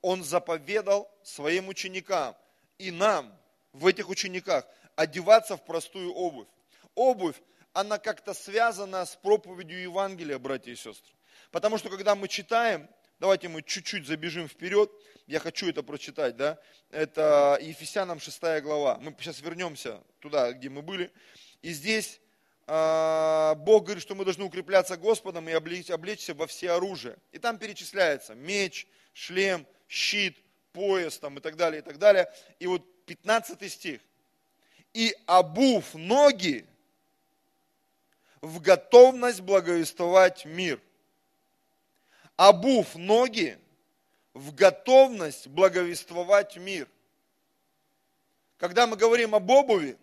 Он 0.00 0.24
заповедал 0.24 1.10
своим 1.22 1.68
ученикам 1.68 2.36
и 2.78 2.90
нам 2.90 3.36
в 3.72 3.86
этих 3.86 4.08
учениках 4.08 4.66
одеваться 4.96 5.56
в 5.56 5.64
простую 5.64 6.12
обувь. 6.12 6.48
Обувь, 6.94 7.36
она 7.72 7.98
как-то 7.98 8.34
связана 8.34 9.04
с 9.04 9.14
проповедью 9.16 9.80
Евангелия, 9.80 10.38
братья 10.38 10.72
и 10.72 10.76
сестры. 10.76 11.14
Потому 11.50 11.78
что 11.78 11.90
когда 11.90 12.14
мы 12.14 12.28
читаем, 12.28 12.88
давайте 13.18 13.48
мы 13.48 13.62
чуть-чуть 13.62 14.06
забежим 14.06 14.48
вперед, 14.48 14.90
я 15.26 15.40
хочу 15.40 15.68
это 15.68 15.82
прочитать, 15.82 16.36
да, 16.36 16.58
это 16.90 17.58
Ефесянам 17.60 18.20
6 18.20 18.62
глава. 18.62 18.98
Мы 19.00 19.14
сейчас 19.20 19.40
вернемся 19.40 20.02
туда, 20.20 20.52
где 20.52 20.68
мы 20.68 20.82
были. 20.82 21.10
И 21.60 21.70
здесь 21.72 22.20
э, 22.66 23.54
Бог 23.58 23.84
говорит, 23.84 24.02
что 24.02 24.14
мы 24.14 24.24
должны 24.24 24.44
укрепляться 24.44 24.96
Господом 24.96 25.48
и 25.48 25.52
облечь, 25.52 25.90
облечься 25.90 26.34
во 26.34 26.46
все 26.46 26.70
оружие. 26.70 27.18
И 27.32 27.38
там 27.38 27.58
перечисляется 27.58 28.34
меч, 28.34 28.86
шлем, 29.12 29.66
щит, 29.88 30.38
пояс 30.72 31.18
там, 31.18 31.36
и 31.36 31.40
так 31.40 31.56
далее, 31.56 31.80
и 31.80 31.84
так 31.84 31.98
далее. 31.98 32.32
И 32.58 32.66
вот 32.66 32.82
15 33.04 33.70
стих. 33.70 34.00
И 34.94 35.14
обув 35.26 35.94
ноги 35.94 36.64
в 38.40 38.60
готовность 38.60 39.40
благовествовать 39.40 40.46
мир 40.46 40.80
обув 42.38 42.94
ноги 42.94 43.58
в 44.32 44.54
готовность 44.54 45.48
благовествовать 45.48 46.56
мир. 46.56 46.88
Когда 48.58 48.86
мы 48.86 48.96
говорим 48.96 49.34
об 49.34 49.50
обуви, 49.50 49.98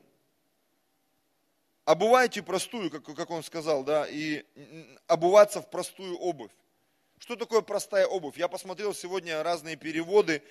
обувайте 1.85 2.43
простую, 2.43 2.91
как, 2.91 3.03
как 3.03 3.29
он 3.31 3.41
сказал, 3.41 3.85
да, 3.85 4.05
и 4.05 4.43
обуваться 5.07 5.61
в 5.61 5.69
простую 5.69 6.17
обувь. 6.17 6.51
Что 7.19 7.37
такое 7.37 7.61
простая 7.61 8.05
обувь? 8.05 8.37
Я 8.37 8.49
посмотрел 8.49 8.93
сегодня 8.93 9.41
разные 9.41 9.77
переводы, 9.77 10.43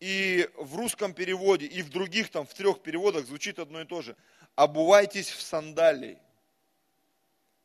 и 0.00 0.48
в 0.56 0.76
русском 0.76 1.12
переводе, 1.12 1.66
и 1.66 1.82
в 1.82 1.90
других, 1.90 2.30
там, 2.30 2.46
в 2.46 2.54
трех 2.54 2.80
переводах 2.80 3.26
звучит 3.26 3.58
одно 3.58 3.82
и 3.82 3.84
то 3.84 4.00
же. 4.00 4.16
Обувайтесь 4.54 5.28
в 5.28 5.42
сандалии. 5.42 6.18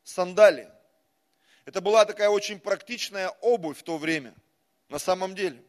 Сандалии. 0.04 0.68
Это 1.64 1.80
была 1.80 2.04
такая 2.04 2.28
очень 2.28 2.58
практичная 2.58 3.30
обувь 3.40 3.78
в 3.78 3.82
то 3.82 3.98
время, 3.98 4.34
на 4.88 4.98
самом 4.98 5.34
деле. 5.34 5.62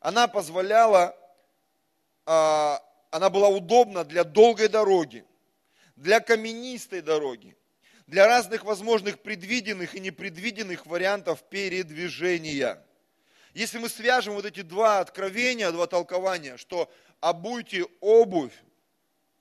Она 0.00 0.26
позволяла, 0.26 1.16
а, 2.26 2.82
она 3.10 3.30
была 3.30 3.48
удобна 3.48 4.04
для 4.04 4.24
долгой 4.24 4.68
дороги, 4.68 5.24
для 5.96 6.20
каменистой 6.20 7.02
дороги, 7.02 7.56
для 8.06 8.26
разных 8.26 8.64
возможных 8.64 9.20
предвиденных 9.20 9.94
и 9.94 10.00
непредвиденных 10.00 10.86
вариантов 10.86 11.42
передвижения. 11.48 12.82
Если 13.54 13.78
мы 13.78 13.88
свяжем 13.88 14.34
вот 14.34 14.44
эти 14.44 14.62
два 14.62 15.00
откровения, 15.00 15.70
два 15.70 15.86
толкования, 15.86 16.56
что 16.56 16.90
обуйте 17.20 17.86
обувь 18.00 18.52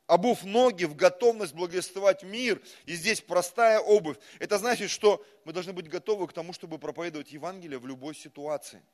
обув 0.08 0.44
ноги 0.44 0.86
в 0.86 0.96
готовность 0.96 1.54
благовествовать 1.54 2.24
мир, 2.24 2.62
и 2.86 2.96
здесь 2.96 3.22
простая 3.22 3.80
обувь. 3.80 4.18
Это 4.40 4.58
значит, 4.58 4.90
что 4.90 5.24
мы 5.46 5.54
должны 5.54 5.74
быть 5.74 5.88
готовы 5.88 6.28
к 6.28 6.34
тому, 6.34 6.54
чтобы 6.54 6.80
проповедовать 6.80 7.32
Евангелие 7.32 7.78
в 7.78 7.86
любой 7.86 8.16
ситуации– 8.16 8.82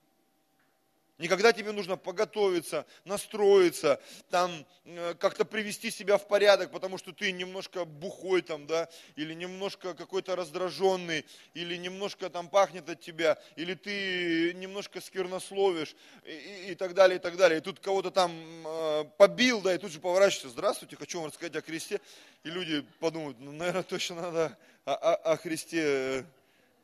Никогда 1.20 1.54
тебе 1.54 1.72
нужно 1.72 1.96
поготовиться, 1.96 2.88
настроиться, 3.06 4.02
там 4.32 4.66
э, 4.84 5.14
как-то 5.20 5.46
привести 5.46 5.92
себя 5.92 6.18
в 6.18 6.28
порядок, 6.28 6.72
потому 6.72 6.98
что 6.98 7.12
ты 7.12 7.32
немножко 7.32 7.86
бухой 7.86 8.42
там, 8.42 8.66
да, 8.66 8.90
или 9.16 9.36
немножко 9.36 9.94
какой-то 9.94 10.36
раздраженный, 10.36 11.24
или 11.54 11.76
немножко 11.78 12.32
там 12.32 12.50
пахнет 12.50 12.90
от 12.90 13.00
тебя, 13.00 13.38
или 13.56 13.76
ты 13.76 14.56
немножко 14.56 15.02
сквернословишь, 15.02 15.96
и, 16.26 16.72
и 16.72 16.76
так 16.76 16.96
далее, 16.96 17.18
и 17.18 17.22
так 17.22 17.38
далее. 17.38 17.60
И 17.60 17.62
тут 17.62 17.80
кого-то 17.80 18.10
там 18.10 18.32
э, 18.66 19.04
побил, 19.18 19.62
да, 19.62 19.76
и 19.76 19.78
тут 19.78 19.92
же 19.92 20.00
поворачивается, 20.00 20.50
здравствуйте, 20.50 20.96
хочу 20.96 21.20
вам 21.20 21.28
рассказать 21.28 21.56
о 21.56 21.62
Христе. 21.62 22.02
И 22.44 22.50
люди 22.50 22.84
подумают, 23.00 23.38
ну, 23.40 23.52
наверное, 23.52 23.84
точно 23.88 24.16
надо 24.16 24.58
о, 24.86 24.94
о, 24.94 25.16
о 25.34 25.38
Христе 25.38 25.82
э, 25.84 26.24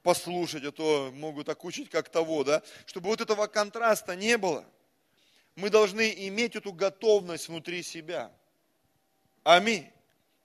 послушать, 0.03 0.63
а 0.63 0.71
то 0.71 1.11
могут 1.13 1.49
окучить 1.49 1.89
как 1.89 2.09
того, 2.09 2.43
да, 2.43 2.63
чтобы 2.85 3.09
вот 3.09 3.21
этого 3.21 3.47
контраста 3.47 4.15
не 4.15 4.37
было. 4.37 4.65
Мы 5.55 5.69
должны 5.69 6.13
иметь 6.27 6.55
эту 6.55 6.71
готовность 6.71 7.49
внутри 7.49 7.83
себя. 7.83 8.31
Аминь. 9.43 9.91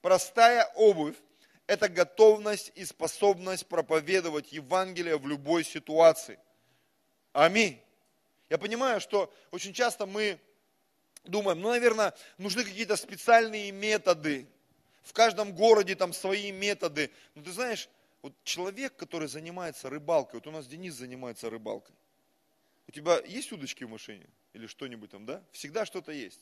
Простая 0.01 0.65
обувь– 0.75 1.15
это 1.67 1.89
готовность 1.89 2.71
и 2.75 2.85
способность 2.85 3.65
проповедовать 3.67 4.51
Евангелие 4.51 5.17
в 5.17 5.27
любой 5.27 5.63
ситуации. 5.63 6.37
Аминь. 7.33 7.81
Я 8.49 8.57
понимаю, 8.57 9.01
что 9.01 9.33
очень 9.51 9.73
часто 9.73 10.05
мы 10.05 10.39
думаем, 11.23 11.59
ну, 11.59 11.69
наверное, 11.69 12.13
нужны 12.37 12.63
какие-то 12.63 12.95
специальные 12.95 13.71
методы. 13.71 14.47
В 15.03 15.13
каждом 15.13 15.53
городе 15.53 15.95
там 15.95 16.13
свои 16.13 16.51
методы. 16.51 17.11
Но 17.35 17.43
ты 17.43 17.51
знаешь, 17.51 17.89
вот 18.25 18.33
человек, 18.43 18.95
который 18.95 19.27
занимается 19.27 19.87
рыбалкой, 19.87 20.39
вот 20.39 20.47
у 20.47 20.51
нас 20.51 20.65
Денис 20.65 20.95
занимается 20.95 21.47
рыбалкой. 21.47 21.95
У 22.87 22.91
тебя 22.91 23.19
есть 23.19 23.51
удочки 23.51 23.83
в 23.83 23.89
машине? 23.91 24.27
Или 24.53 24.65
что-нибудь 24.65 25.11
там, 25.11 25.27
да? 25.27 25.43
Всегда 25.51 25.85
что-то 25.85 26.11
есть. 26.11 26.41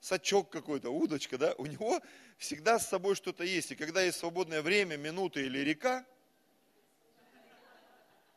Сачок 0.00 0.48
какой-то, 0.48 0.88
удочка, 0.88 1.36
да? 1.36 1.54
У 1.58 1.66
него 1.66 2.00
всегда 2.38 2.78
с 2.78 2.88
собой 2.88 3.16
что-то 3.16 3.44
есть. 3.44 3.70
И 3.72 3.76
когда 3.76 4.00
есть 4.00 4.16
свободное 4.16 4.62
время, 4.62 4.96
минуты 4.96 5.44
или 5.44 5.58
река, 5.58 6.06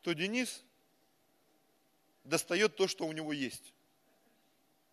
то 0.02 0.12
Денис 0.12 0.62
достает 2.24 2.76
то, 2.76 2.86
что 2.86 3.06
у 3.06 3.12
него 3.12 3.32
есть. 3.32 3.72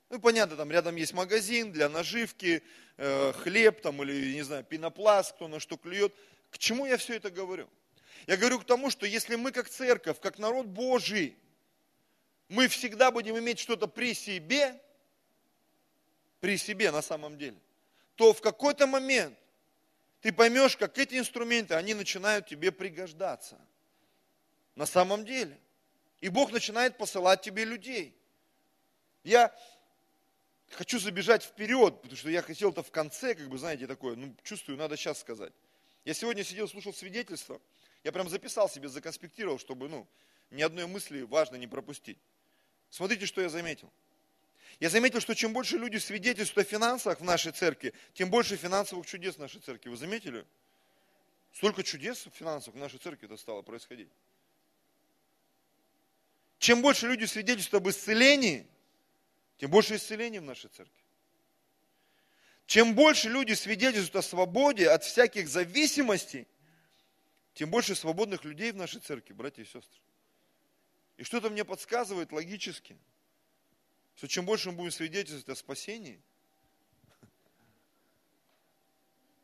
Ну, 0.10 0.22
понятно, 0.22 0.56
там 0.56 0.72
рядом 0.72 0.96
есть 0.96 1.12
магазин 1.12 1.74
для 1.74 1.90
наживки, 1.90 2.64
э, 2.96 3.34
хлеб 3.34 3.82
там 3.82 4.02
или, 4.02 4.34
не 4.34 4.44
знаю, 4.44 4.64
пенопласт, 4.64 5.34
кто 5.34 5.50
на 5.50 5.60
что 5.60 5.76
клюет. 5.76 6.16
К 6.52 6.58
чему 6.58 6.86
я 6.86 6.98
все 6.98 7.16
это 7.16 7.30
говорю? 7.30 7.70
Я 8.28 8.38
говорю 8.38 8.60
к 8.60 8.66
тому, 8.66 8.90
что 8.90 9.06
если 9.06 9.36
мы 9.36 9.52
как 9.52 9.70
церковь, 9.70 10.20
как 10.20 10.40
народ 10.40 10.66
Божий, 10.68 11.38
мы 12.48 12.68
всегда 12.68 13.12
будем 13.12 13.38
иметь 13.38 13.60
что-то 13.60 13.88
при 13.88 14.14
себе, 14.14 14.80
при 16.40 16.58
себе 16.58 16.92
на 16.92 17.02
самом 17.02 17.38
деле, 17.38 17.58
то 18.16 18.34
в 18.34 18.42
какой-то 18.42 18.88
момент 18.88 19.38
ты 20.22 20.32
поймешь, 20.32 20.76
как 20.78 20.98
эти 20.98 21.20
инструменты, 21.20 21.76
они 21.76 21.94
начинают 21.94 22.48
тебе 22.48 22.72
пригождаться. 22.72 23.60
На 24.76 24.86
самом 24.86 25.24
деле. 25.24 25.60
И 26.20 26.30
Бог 26.30 26.52
начинает 26.52 26.98
посылать 26.98 27.42
тебе 27.42 27.64
людей. 27.64 28.18
Я 29.24 29.56
хочу 30.72 31.00
забежать 31.00 31.44
вперед, 31.44 32.02
потому 32.02 32.18
что 32.18 32.30
я 32.30 32.42
хотел 32.42 32.72
это 32.72 32.84
в 32.84 32.92
конце, 32.92 33.36
как 33.36 33.48
бы, 33.48 33.58
знаете, 33.58 33.88
такое, 33.88 34.16
ну, 34.16 34.36
чувствую, 34.44 34.78
надо 34.78 34.98
сейчас 34.98 35.20
сказать. 35.20 35.54
Я 36.06 36.14
сегодня 36.14 36.44
сидел, 36.44 36.68
слушал 36.68 36.94
свидетельство, 36.94 37.60
я 38.04 38.12
прям 38.12 38.30
записал 38.30 38.70
себе, 38.70 38.88
законспектировал, 38.88 39.58
чтобы, 39.58 39.90
ну, 39.90 40.08
ни 40.52 40.62
одной 40.62 40.86
мысли 40.86 41.22
важно 41.22 41.56
не 41.56 41.66
пропустить. 41.66 42.20
Смотрите, 42.92 43.26
что 43.26 43.42
я 43.42 43.50
заметил. 43.50 43.92
Я 44.80 44.90
заметил, 44.90 45.20
что 45.20 45.34
чем 45.34 45.54
больше 45.54 45.78
люди 45.78 45.98
свидетельствуют 45.98 46.68
о 46.68 46.72
финансах 46.72 47.20
в 47.20 47.24
нашей 47.24 47.52
церкви, 47.52 47.94
тем 48.14 48.30
больше 48.30 48.56
финансовых 48.56 49.08
чудес 49.08 49.36
в 49.36 49.40
нашей 49.40 49.62
церкви. 49.62 49.90
Вы 49.90 49.98
заметили? 49.98 50.46
Столько 51.54 51.84
чудес 51.84 52.28
финансов 52.34 52.76
в 52.76 52.78
нашей 52.78 53.00
церкви 53.00 53.26
это 53.26 53.38
стало 53.38 53.64
происходить. 53.64 54.10
Чем 56.60 56.82
больше 56.82 57.08
люди 57.08 57.26
свидетельствуют 57.26 57.84
об 57.84 57.90
исцелении, 57.90 58.68
тем 59.58 59.72
больше 59.72 59.96
исцелений 59.96 60.40
в 60.40 60.44
нашей 60.44 60.70
церкви. 60.70 61.05
Чем 62.66 62.96
больше 62.96 63.30
люди 63.30 63.54
свидетельствуют 63.54 64.26
о 64.26 64.28
свободе 64.28 64.90
от 64.90 65.04
всяких 65.04 65.48
зависимостей, 65.48 66.48
тем 67.54 67.70
больше 67.70 67.96
свободных 67.96 68.44
людей 68.44 68.72
в 68.72 68.76
нашей 68.76 69.00
церкви, 69.02 69.34
братья 69.34 69.62
и 69.62 69.66
сестры. 69.66 70.02
И 71.18 71.24
что-то 71.24 71.50
мне 71.50 71.64
подсказывает 71.64 72.32
логически, 72.32 72.98
что 74.16 74.28
чем 74.28 74.46
больше 74.46 74.72
мы 74.72 74.78
будем 74.78 74.92
свидетельствовать 74.92 75.50
о 75.50 75.56
спасении, 75.56 76.20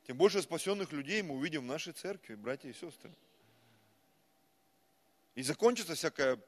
тем 0.07 0.17
больше 0.17 0.41
спасенных 0.41 0.91
людей 0.91 1.21
мы 1.21 1.35
увидим 1.35 1.61
в 1.61 1.65
нашей 1.65 1.93
церкви, 1.93 2.35
братья 2.35 2.69
и 2.69 2.73
сестры. 2.73 3.13
И 5.35 5.43
закончится 5.43 5.95
всякое 5.95 6.39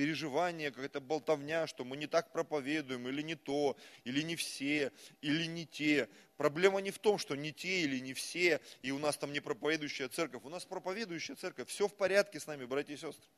переживание, 0.00 0.70
какая-то 0.70 1.02
болтовня, 1.02 1.66
что 1.66 1.84
мы 1.84 1.94
не 1.94 2.06
так 2.06 2.32
проповедуем, 2.32 3.06
или 3.06 3.20
не 3.20 3.34
то, 3.34 3.76
или 4.04 4.22
не 4.22 4.34
все, 4.34 4.92
или 5.20 5.44
не 5.44 5.66
те. 5.66 6.08
Проблема 6.38 6.80
не 6.80 6.90
в 6.90 6.98
том, 6.98 7.18
что 7.18 7.36
не 7.36 7.52
те 7.52 7.82
или 7.82 7.98
не 7.98 8.14
все, 8.14 8.62
и 8.80 8.92
у 8.92 8.98
нас 8.98 9.18
там 9.18 9.30
не 9.30 9.40
проповедующая 9.40 10.08
церковь. 10.08 10.40
У 10.42 10.48
нас 10.48 10.64
проповедующая 10.64 11.36
церковь. 11.36 11.68
Все 11.68 11.86
в 11.86 11.94
порядке 11.94 12.40
с 12.40 12.46
нами, 12.46 12.64
братья 12.64 12.94
и 12.94 12.96
сестры. 12.96 13.28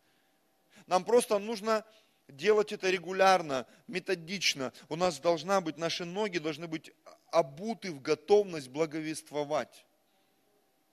Нам 0.86 1.04
просто 1.04 1.40
нужно 1.40 1.84
делать 2.28 2.70
это 2.70 2.90
регулярно, 2.90 3.66
методично. 3.88 4.72
У 4.88 4.94
нас 4.94 5.18
должна 5.18 5.60
быть, 5.60 5.78
наши 5.78 6.04
ноги 6.04 6.38
должны 6.38 6.68
быть 6.68 6.92
обуты 7.32 7.90
в 7.90 8.00
готовность 8.00 8.68
благовествовать. 8.68 9.84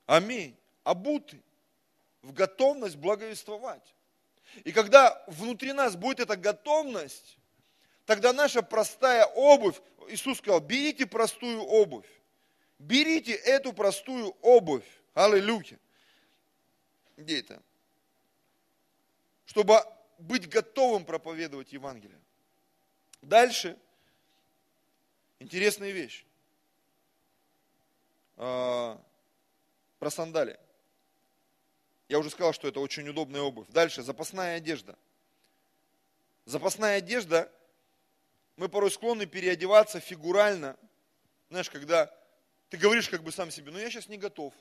Аминь. 0.07 0.57
Обуты 0.83 1.43
в 2.23 2.33
готовность 2.33 2.95
благовествовать. 2.95 3.93
И 4.63 4.71
когда 4.71 5.23
внутри 5.27 5.73
нас 5.73 5.95
будет 5.95 6.19
эта 6.19 6.35
готовность, 6.35 7.37
тогда 8.05 8.33
наша 8.33 8.61
простая 8.61 9.25
обувь, 9.25 9.79
Иисус 10.07 10.39
сказал, 10.39 10.59
берите 10.59 11.05
простую 11.05 11.61
обувь. 11.61 12.07
Берите 12.79 13.33
эту 13.33 13.73
простую 13.73 14.35
обувь. 14.41 14.85
Аллилуйя. 15.13 15.79
Где 17.17 17.41
это? 17.41 17.61
Чтобы 19.45 19.83
быть 20.17 20.47
готовым 20.47 21.05
проповедовать 21.05 21.73
Евангелие. 21.73 22.19
Дальше 23.21 23.77
интересная 25.39 25.91
вещь. 25.91 26.25
А, 28.37 29.01
про 29.99 30.09
сандали. 30.09 30.57
Я 32.09 32.17
уже 32.17 32.31
сказал, 32.31 32.53
что 32.53 32.67
это 32.67 32.79
очень 32.79 33.07
удобная 33.07 33.41
обувь. 33.41 33.67
Дальше, 33.69 34.01
запасная 34.01 34.57
одежда. 34.57 34.97
Запасная 36.45 36.97
одежда, 36.97 37.51
мы 38.57 38.67
порой 38.67 38.89
склонны 38.89 39.27
переодеваться 39.27 39.99
фигурально. 39.99 40.75
Знаешь, 41.49 41.69
когда 41.69 42.11
ты 42.69 42.77
говоришь 42.77 43.09
как 43.09 43.21
бы 43.21 43.31
сам 43.31 43.51
себе, 43.51 43.71
ну 43.71 43.77
я 43.77 43.91
сейчас 43.91 44.07
не 44.09 44.17
готов. 44.17 44.55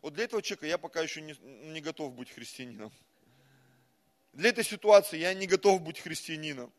Вот 0.00 0.14
для 0.14 0.24
этого 0.24 0.40
человека 0.42 0.66
я 0.66 0.78
пока 0.78 1.00
еще 1.00 1.20
не, 1.20 1.34
не 1.72 1.80
готов 1.80 2.14
быть 2.14 2.30
христианином. 2.30 2.92
Для 4.32 4.50
этой 4.50 4.62
ситуации 4.62 5.18
я 5.18 5.34
не 5.34 5.48
готов 5.48 5.82
быть 5.82 5.98
христианином. 5.98 6.72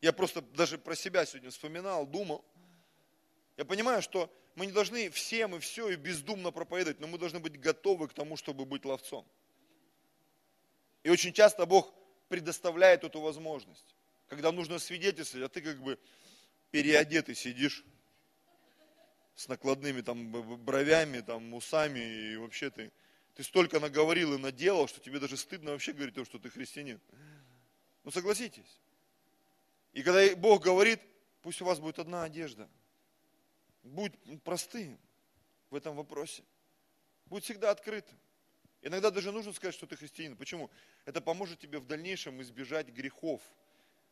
Я 0.00 0.12
просто 0.12 0.42
даже 0.42 0.76
про 0.76 0.96
себя 0.96 1.24
сегодня 1.24 1.50
вспоминал, 1.50 2.04
думал. 2.04 2.44
Я 3.56 3.64
понимаю, 3.64 4.02
что 4.02 4.28
мы 4.56 4.66
не 4.66 4.72
должны 4.72 5.10
всем 5.10 5.56
и 5.56 5.58
все 5.58 5.88
и 5.88 5.96
бездумно 5.96 6.52
проповедовать, 6.52 7.00
но 7.00 7.08
мы 7.08 7.18
должны 7.18 7.40
быть 7.40 7.58
готовы 7.58 8.08
к 8.08 8.14
тому, 8.14 8.36
чтобы 8.36 8.64
быть 8.64 8.84
ловцом. 8.84 9.26
И 11.02 11.10
очень 11.10 11.32
часто 11.32 11.66
Бог 11.66 11.92
предоставляет 12.28 13.04
эту 13.04 13.20
возможность. 13.20 13.96
Когда 14.28 14.52
нужно 14.52 14.78
свидетельствовать, 14.78 15.46
а 15.46 15.52
ты 15.52 15.60
как 15.60 15.82
бы 15.82 15.98
переодетый 16.70 17.34
сидишь 17.34 17.84
с 19.34 19.48
накладными 19.48 20.00
там 20.02 20.30
бровями, 20.64 21.20
там 21.20 21.52
усами, 21.52 21.98
и 21.98 22.36
вообще 22.36 22.70
ты, 22.70 22.92
ты 23.34 23.42
столько 23.42 23.80
наговорил 23.80 24.34
и 24.34 24.38
наделал, 24.38 24.86
что 24.86 25.00
тебе 25.00 25.18
даже 25.18 25.36
стыдно 25.36 25.72
вообще 25.72 25.92
говорить 25.92 26.14
то, 26.14 26.24
что 26.24 26.38
ты 26.38 26.48
христианин. 26.48 27.00
Ну 28.04 28.12
согласитесь. 28.12 28.80
И 29.92 30.02
когда 30.02 30.34
Бог 30.36 30.62
говорит, 30.62 31.00
пусть 31.42 31.60
у 31.60 31.64
вас 31.64 31.80
будет 31.80 31.98
одна 31.98 32.22
одежда– 32.22 32.68
Будь 33.84 34.12
простым 34.42 34.98
в 35.70 35.74
этом 35.74 35.94
вопросе. 35.94 36.42
Будь 37.26 37.44
всегда 37.44 37.70
открытым. 37.70 38.18
Иногда 38.80 39.10
даже 39.10 39.30
нужно 39.30 39.52
сказать, 39.52 39.74
что 39.74 39.86
ты 39.86 39.96
христианин. 39.96 40.36
Почему? 40.36 40.70
Это 41.04 41.20
поможет 41.20 41.58
тебе 41.58 41.78
в 41.78 41.86
дальнейшем 41.86 42.40
избежать 42.42 42.88
грехов 42.88 43.42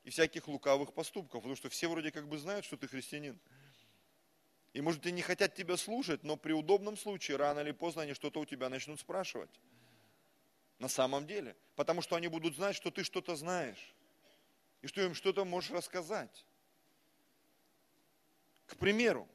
и 0.04 0.10
всяких 0.10 0.46
лукавых 0.48 0.94
поступков, 0.94 1.42
потому 1.42 1.56
что 1.56 1.68
все 1.68 1.88
вроде 1.88 2.10
как 2.10 2.28
бы 2.28 2.38
знают, 2.38 2.64
что 2.64 2.76
ты 2.76 2.86
христианин. 2.86 3.38
И 4.74 4.80
может 4.80 5.06
и 5.06 5.12
не 5.12 5.22
хотят 5.22 5.54
тебя 5.54 5.76
слушать, 5.76 6.22
но 6.22 6.36
при 6.36 6.52
удобном 6.52 6.96
случае, 6.96 7.36
рано 7.36 7.60
или 7.60 7.72
поздно, 7.72 8.02
они 8.02 8.14
что-то 8.14 8.40
у 8.40 8.46
тебя 8.46 8.68
начнут 8.68 9.00
спрашивать. 9.00 9.60
На 10.78 10.88
самом 10.88 11.26
деле. 11.26 11.56
Потому 11.76 12.02
что 12.02 12.16
они 12.16 12.28
будут 12.28 12.56
знать, 12.56 12.76
что 12.76 12.90
ты 12.90 13.04
что-то 13.04 13.36
знаешь. 13.36 13.94
И 14.80 14.86
что 14.86 15.02
им 15.02 15.14
что-то 15.14 15.44
можешь 15.44 15.70
рассказать. 15.70 16.46
К 18.66 18.76
примеру, 18.76 19.28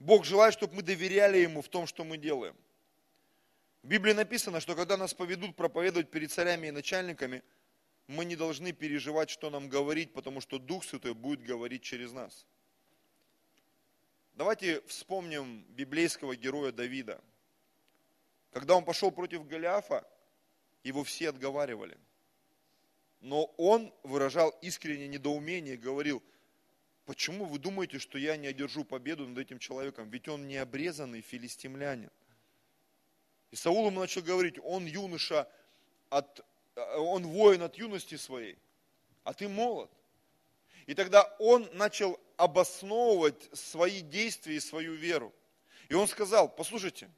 Бог 0.00 0.24
желает, 0.24 0.54
чтобы 0.54 0.76
мы 0.76 0.82
доверяли 0.82 1.38
Ему 1.38 1.60
в 1.60 1.68
том, 1.68 1.86
что 1.86 2.04
мы 2.04 2.16
делаем. 2.16 2.56
В 3.82 3.88
Библии 3.88 4.14
написано, 4.14 4.60
что 4.60 4.74
когда 4.74 4.96
нас 4.96 5.14
поведут 5.14 5.54
проповедовать 5.56 6.10
перед 6.10 6.32
царями 6.32 6.68
и 6.68 6.70
начальниками, 6.70 7.42
мы 8.06 8.24
не 8.24 8.34
должны 8.34 8.72
переживать, 8.72 9.30
что 9.30 9.50
нам 9.50 9.68
говорить, 9.68 10.12
потому 10.12 10.40
что 10.40 10.58
Дух 10.58 10.84
Святой 10.84 11.14
будет 11.14 11.42
говорить 11.42 11.82
через 11.82 12.12
нас. 12.12 12.46
Давайте 14.34 14.80
вспомним 14.86 15.64
библейского 15.68 16.34
героя 16.34 16.72
Давида. 16.72 17.20
Когда 18.52 18.76
он 18.76 18.84
пошел 18.84 19.10
против 19.10 19.46
Голиафа, 19.46 20.06
его 20.82 21.04
все 21.04 21.28
отговаривали. 21.28 21.98
Но 23.20 23.44
он 23.58 23.92
выражал 24.02 24.48
искреннее 24.62 25.08
недоумение, 25.08 25.76
говорил– 25.76 26.22
Почему 27.10 27.46
вы 27.46 27.58
думаете, 27.58 27.98
что 27.98 28.18
я 28.18 28.36
не 28.36 28.46
одержу 28.46 28.84
победу 28.84 29.26
над 29.26 29.36
этим 29.36 29.58
человеком? 29.58 30.08
Ведь 30.10 30.28
он 30.28 30.46
не 30.46 30.58
обрезанный 30.58 31.22
филистимлянин. 31.22 32.08
И 33.50 33.56
Саул 33.56 33.88
ему 33.88 33.98
начал 33.98 34.22
говорить, 34.22 34.60
он 34.62 34.86
юноша, 34.86 35.48
от, 36.08 36.46
он 36.76 37.26
воин 37.26 37.62
от 37.62 37.74
юности 37.74 38.16
своей, 38.16 38.56
а 39.24 39.34
ты 39.34 39.48
молод. 39.48 39.90
И 40.86 40.94
тогда 40.94 41.24
он 41.40 41.68
начал 41.72 42.16
обосновывать 42.36 43.50
свои 43.58 44.02
действия 44.02 44.54
и 44.54 44.60
свою 44.60 44.94
веру. 44.94 45.34
И 45.88 45.94
он 45.94 46.06
сказал, 46.06 46.48
послушайте, 46.48 47.10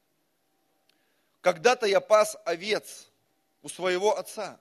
когда-то 1.43 1.85
я 1.85 2.01
пас 2.01 2.39
овец 2.47 3.11
у 3.61 3.69
своего 3.69 4.17
отца. 4.17 4.59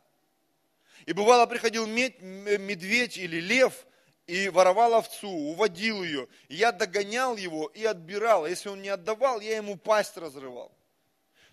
И 1.06 1.13
бывало 1.13 1.46
приходил 1.46 1.88
медведь 1.88 3.17
или 3.17 3.39
лев 3.39 3.86
и 4.32 4.48
воровал 4.48 4.94
овцу, 4.94 5.28
уводил 5.28 6.02
ее. 6.04 6.26
Я 6.48 6.72
догонял 6.72 7.36
его 7.36 7.67
и 7.67 7.84
отбирал. 7.84 8.48
Если 8.48 8.70
он 8.70 8.82
не 8.82 8.88
отдавал, 8.88 9.41
я 9.41 9.58
ему 9.58 9.76
пасть 9.76 10.15
разрывал. 10.15 10.72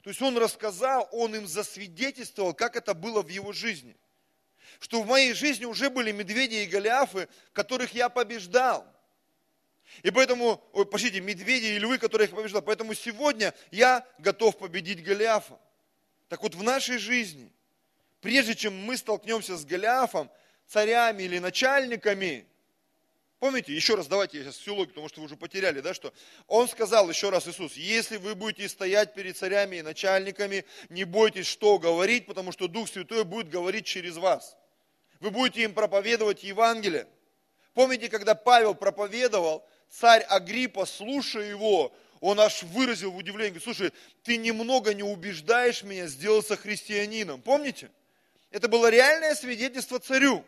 То 0.02 0.10
есть 0.10 0.22
он 0.22 0.38
рассказал, 0.38 1.08
он 1.10 1.34
им 1.34 1.48
засвидетельствовал, 1.48 2.54
как 2.54 2.76
это 2.76 2.94
было 2.94 3.20
в 3.22 3.28
его 3.30 3.52
жизни. 3.52 3.96
Что 4.78 5.02
в 5.02 5.08
моей 5.08 5.32
жизни 5.32 5.64
уже 5.64 5.90
были 5.90 6.12
медведи 6.12 6.54
и 6.54 6.66
голиафы, 6.66 7.28
которых 7.52 7.94
я 7.94 8.08
побеждал. 8.08 8.86
И 10.04 10.12
поэтому, 10.12 10.62
ой, 10.72 10.86
пошите, 10.86 11.20
медведи 11.20 11.66
и 11.66 11.78
львы, 11.80 11.98
которых 11.98 12.30
я 12.30 12.36
побеждал. 12.36 12.62
Поэтому 12.62 12.94
сегодня 12.94 13.54
я 13.72 14.06
готов 14.18 14.56
победить 14.56 15.02
Голиафа. 15.02 15.58
Так 16.28 16.44
вот 16.44 16.54
в 16.54 16.62
нашей 16.62 16.98
жизни, 16.98 17.50
прежде 18.20 18.54
чем 18.54 18.76
мы 18.84 18.96
столкнемся 18.96 19.56
с 19.56 19.64
Голиафом, 19.64 20.30
царями 20.68 21.24
или 21.24 21.40
начальниками, 21.40 22.46
Помните, 23.38 23.72
еще 23.72 23.94
раз 23.94 24.08
давайте 24.08 24.38
я 24.38 24.44
сейчас 24.44 24.56
всю 24.56 24.74
логику, 24.74 24.94
потому 24.94 25.08
что 25.08 25.20
вы 25.20 25.26
уже 25.26 25.36
потеряли, 25.36 25.80
да, 25.80 25.94
что 25.94 26.12
он 26.48 26.68
сказал 26.68 27.08
еще 27.08 27.30
раз 27.30 27.46
Иисус, 27.46 27.74
если 27.74 28.16
вы 28.16 28.34
будете 28.34 28.68
стоять 28.68 29.14
перед 29.14 29.36
царями 29.36 29.76
и 29.76 29.82
начальниками, 29.82 30.64
не 30.88 31.04
бойтесь, 31.04 31.46
что 31.46 31.78
говорить, 31.78 32.26
потому 32.26 32.50
что 32.50 32.66
Дух 32.66 32.88
Святой 32.88 33.22
будет 33.22 33.48
говорить 33.48 33.86
через 33.86 34.16
вас. 34.16 34.56
Вы 35.20 35.30
будете 35.30 35.62
им 35.62 35.72
проповедовать 35.72 36.42
Евангелие. 36.42 37.06
Помните, 37.74 38.08
когда 38.08 38.34
Павел 38.34 38.74
проповедовал, 38.74 39.64
царь 39.88 40.22
Агриппа, 40.22 40.84
слушая 40.84 41.48
его, 41.48 41.94
он 42.20 42.40
аж 42.40 42.64
выразил 42.64 43.12
в 43.12 43.16
удивлении, 43.16 43.50
говорит, 43.50 43.62
слушай, 43.62 43.92
ты 44.24 44.36
немного 44.36 44.94
не 44.94 45.04
убеждаешь 45.04 45.84
меня 45.84 46.08
сделаться 46.08 46.56
христианином. 46.56 47.40
Помните? 47.40 47.90
Это 48.50 48.66
было 48.66 48.90
реальное 48.90 49.36
свидетельство 49.36 50.00
царю. 50.00 50.44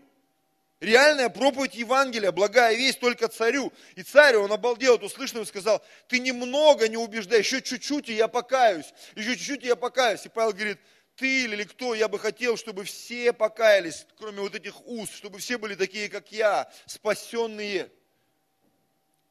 Реальная 0.81 1.29
проповедь 1.29 1.75
Евангелия, 1.75 2.33
благая 2.33 2.75
весть 2.75 3.01
только 3.01 3.29
царю. 3.29 3.71
И 3.97 4.03
царь, 4.03 4.37
он 4.37 4.51
обалдел 4.51 4.95
от 4.95 5.03
услышанного 5.03 5.45
и 5.45 5.49
сказал, 5.49 5.85
ты 6.09 6.19
немного 6.21 6.89
не 6.89 6.97
убеждай, 6.97 7.41
еще 7.41 7.61
чуть-чуть, 7.61 8.09
и 8.09 8.15
я 8.15 8.29
покаюсь. 8.29 8.87
Еще 9.15 9.37
чуть-чуть, 9.37 9.65
и 9.65 9.67
я 9.67 9.77
покаюсь. 9.77 10.25
И 10.25 10.31
Павел 10.31 10.55
говорит, 10.55 10.79
ты 11.17 11.45
или 11.45 11.65
кто, 11.65 11.95
я 11.95 12.09
бы 12.09 12.19
хотел, 12.19 12.57
чтобы 12.57 12.85
все 12.85 13.35
покаялись, 13.35 14.07
кроме 14.19 14.41
вот 14.41 14.55
этих 14.55 14.87
уст, 14.87 15.15
чтобы 15.15 15.39
все 15.39 15.59
были 15.59 15.75
такие, 15.75 16.09
как 16.09 16.33
я, 16.33 16.73
спасенные. 16.87 17.91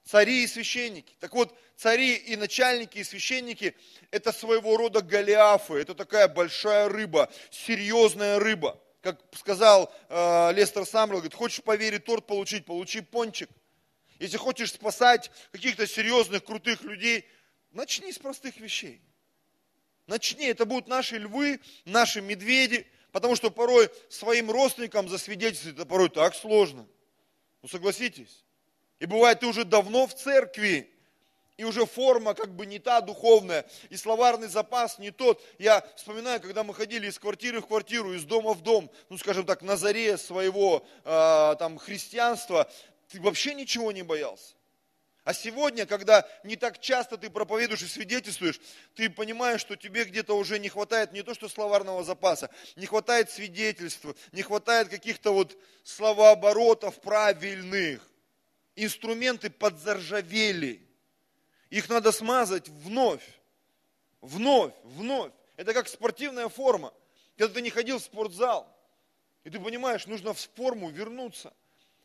Цари 0.05 0.43
и 0.43 0.47
священники. 0.47 1.15
Так 1.19 1.33
вот, 1.33 1.57
цари 1.75 2.13
и 2.13 2.35
начальники 2.35 2.99
и 2.99 3.03
священники– 3.03 3.75
это 4.11 4.31
своего 4.31 4.77
рода 4.77 5.01
голиафы, 5.01 5.75
это 5.75 5.95
такая 5.95 6.27
большая 6.27 6.89
рыба, 6.89 7.31
серьезная 7.49 8.37
рыба– 8.37 8.79
как 9.01 9.19
сказал 9.33 9.93
э, 10.09 10.51
Лестер 10.53 10.85
Самрел, 10.85 11.19
говорит, 11.19 11.33
хочешь 11.33 11.63
поверить 11.63 12.05
торт 12.05 12.25
получить, 12.27 12.65
получи 12.65 13.01
пончик. 13.01 13.49
Если 14.19 14.37
хочешь 14.37 14.73
спасать 14.73 15.31
каких-то 15.51 15.87
серьезных, 15.87 16.43
крутых 16.43 16.81
людей, 16.81 17.25
начни 17.71 18.11
с 18.11 18.19
простых 18.19 18.57
вещей. 18.57 19.01
Начни, 20.07 20.45
это 20.45 20.65
будут 20.65 20.87
наши 20.87 21.17
львы, 21.17 21.59
наши 21.85 22.19
медведи, 22.21 22.87
Потому 23.11 23.35
что 23.35 23.49
порой 23.49 23.89
своим 24.09 24.51
родственникам 24.51 25.09
засвидетельствовать 25.09 25.77
это 25.77 25.85
порой 25.85 26.09
так 26.09 26.35
сложно. 26.35 26.87
Ну 27.61 27.67
согласитесь. 27.67 28.45
И 28.99 29.05
бывает, 29.05 29.39
ты 29.39 29.47
уже 29.47 29.65
давно 29.65 30.07
в 30.07 30.13
церкви, 30.13 30.91
и 31.59 31.65
уже 31.65 31.85
форма 31.85 32.35
как 32.35 32.55
бы 32.55 32.65
не 32.65 32.79
та 32.79 33.01
духовная, 33.01 33.65
и 33.89 33.97
словарный 33.97 34.47
запас 34.47 34.97
не 34.97 35.11
тот. 35.11 35.43
Я 35.57 35.85
вспоминаю, 35.97 36.39
когда 36.39 36.63
мы 36.63 36.73
ходили 36.73 37.07
из 37.07 37.19
квартиры 37.19 37.59
в 37.59 37.67
квартиру, 37.67 38.13
из 38.13 38.23
дома 38.23 38.53
в 38.53 38.63
дом, 38.63 38.89
ну, 39.09 39.17
скажем 39.17 39.45
так, 39.45 39.61
на 39.61 39.75
заре 39.75 40.17
своего 40.17 40.87
э, 41.03 41.55
там 41.59 41.77
христианства, 41.77 42.71
ты 43.09 43.19
вообще 43.19 43.53
ничего 43.55 43.91
не 43.91 44.03
боялся. 44.03 44.55
А 45.25 45.33
сегодня, 45.33 45.85
когда 45.85 46.25
не 46.45 46.55
так 46.55 46.79
часто 46.79 47.17
ты 47.17 47.29
проповедуешь 47.29 47.81
и 47.81 47.87
свидетельствуешь, 47.87 48.61
ты 48.95 49.09
понимаешь, 49.09 49.59
что 49.59 49.75
тебе 49.75 50.05
где-то 50.05 50.37
уже 50.37 50.59
не 50.59 50.69
хватает 50.69 51.11
не 51.11 51.23
то 51.23 51.33
что 51.33 51.49
словарного 51.49 52.05
запаса, 52.05 52.49
не 52.77 52.85
хватает 52.85 53.29
свидетельств, 53.31 54.05
не 54.31 54.43
хватает 54.43 54.87
каких-то 54.87 55.33
вот 55.33 55.57
словооборотов 55.83 57.01
правильных. 57.01 58.09
Инструменты 58.77 59.49
подзаржавели. 59.49 60.88
Их 61.69 61.87
надо 61.87 62.11
смазать 62.11 62.67
вновь, 62.67 63.23
вновь, 64.21 64.73
вновь. 64.83 65.31
Это 65.55 65.73
как 65.73 65.87
спортивная 65.87 66.49
форма. 66.49 66.93
Когда 67.37 67.53
ты 67.55 67.61
не 67.61 67.69
ходил 67.69 67.99
в 67.99 68.03
спортзал, 68.03 68.67
и 69.43 69.49
ты 69.49 69.59
понимаешь, 69.59 70.07
нужно 70.07 70.33
в 70.33 70.39
форму 70.55 70.89
вернуться, 70.89 71.53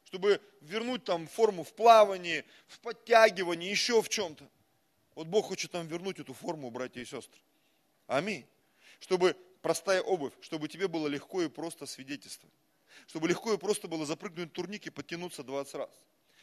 чтобы 0.04 0.40
вернуть 0.60 1.04
там 1.04 1.26
форму 1.26 1.64
в 1.64 1.72
плавании, 1.72 2.44
в 2.68 2.78
подтягивании, 2.80 3.70
еще 3.70 4.02
в 4.02 4.08
чем-то. 4.08 4.46
Вот 5.14 5.26
Бог 5.28 5.46
хочет 5.46 5.72
нам 5.72 5.86
вернуть 5.86 6.18
эту 6.18 6.34
форму, 6.34 6.70
братья 6.70 7.00
и 7.00 7.04
сестры. 7.04 7.40
Аминь. 8.06 8.46
Чтобы 9.00 9.36
простая 9.62 10.02
обувь, 10.02 10.32
чтобы 10.40 10.68
тебе 10.68 10.88
было 10.88 11.08
легко 11.08 11.42
и 11.42 11.48
просто 11.48 11.86
свидетельствовать. 11.86 12.54
Чтобы 13.06 13.28
легко 13.28 13.54
и 13.54 13.58
просто 13.58 13.88
было 13.88 14.04
запрыгнуть 14.06 14.50
в 14.50 14.52
турник 14.52 14.86
и 14.86 14.90
подтянуться 14.90 15.42
20 15.42 15.74
раз. 15.74 15.90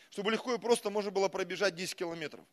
Чтобы 0.09 0.31
легко 0.31 0.53
и 0.53 0.57
просто 0.57 0.89
можно 0.89 1.11
было 1.11 1.29
пробежать 1.29 1.75
10 1.75 1.95
километров 1.95 2.43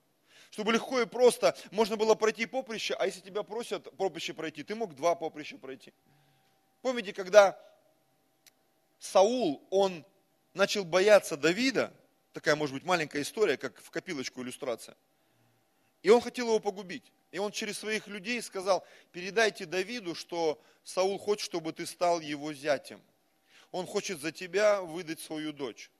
чтобы 0.51 0.73
легко 0.73 1.01
и 1.01 1.07
просто 1.07 1.57
можно 1.71 1.97
было 1.97 2.15
пройти 2.15 2.47
поприще, 2.47 2.95
а 2.95 3.07
если 3.07 3.21
тебя 3.21 3.43
просят 3.43 3.95
поприще 3.97 4.35
пройти, 4.35 4.63
ты 4.63 4.75
мог 4.75 4.95
два 4.95 5.15
поприща 5.15 5.59
пройти. 5.59 5.93
Помните, 6.83 7.13
когда 7.13 7.59
Саул, 8.99 9.67
он 9.71 10.05
начал 10.55 10.85
бояться 10.85 11.37
Давида, 11.37 11.93
такая 12.33 12.57
может 12.57 12.75
быть 12.75 12.85
маленькая 12.85 13.23
история, 13.23 13.57
как 13.57 13.81
в 13.81 13.91
копилочку 13.91 14.43
иллюстрация, 14.43 14.97
и 16.03 16.11
он 16.11 16.21
хотел 16.21 16.47
его 16.47 16.61
погубить. 16.61 17.13
И 17.31 17.39
он 17.39 17.53
через 17.53 17.79
своих 17.79 18.07
людей 18.07 18.41
сказал, 18.41 18.87
передайте 19.13 19.67
Давиду, 19.67 20.15
что 20.15 20.61
Саул 20.83 21.19
хочет, 21.19 21.45
чтобы 21.45 21.73
ты 21.73 21.85
стал 21.85 22.21
его 22.21 22.55
зятем. 22.55 23.03
Он 23.71 23.87
хочет 23.87 24.21
за 24.21 24.33
тебя 24.33 24.81
выдать 24.81 25.21
свою 25.21 25.53
дочь. 25.53 25.91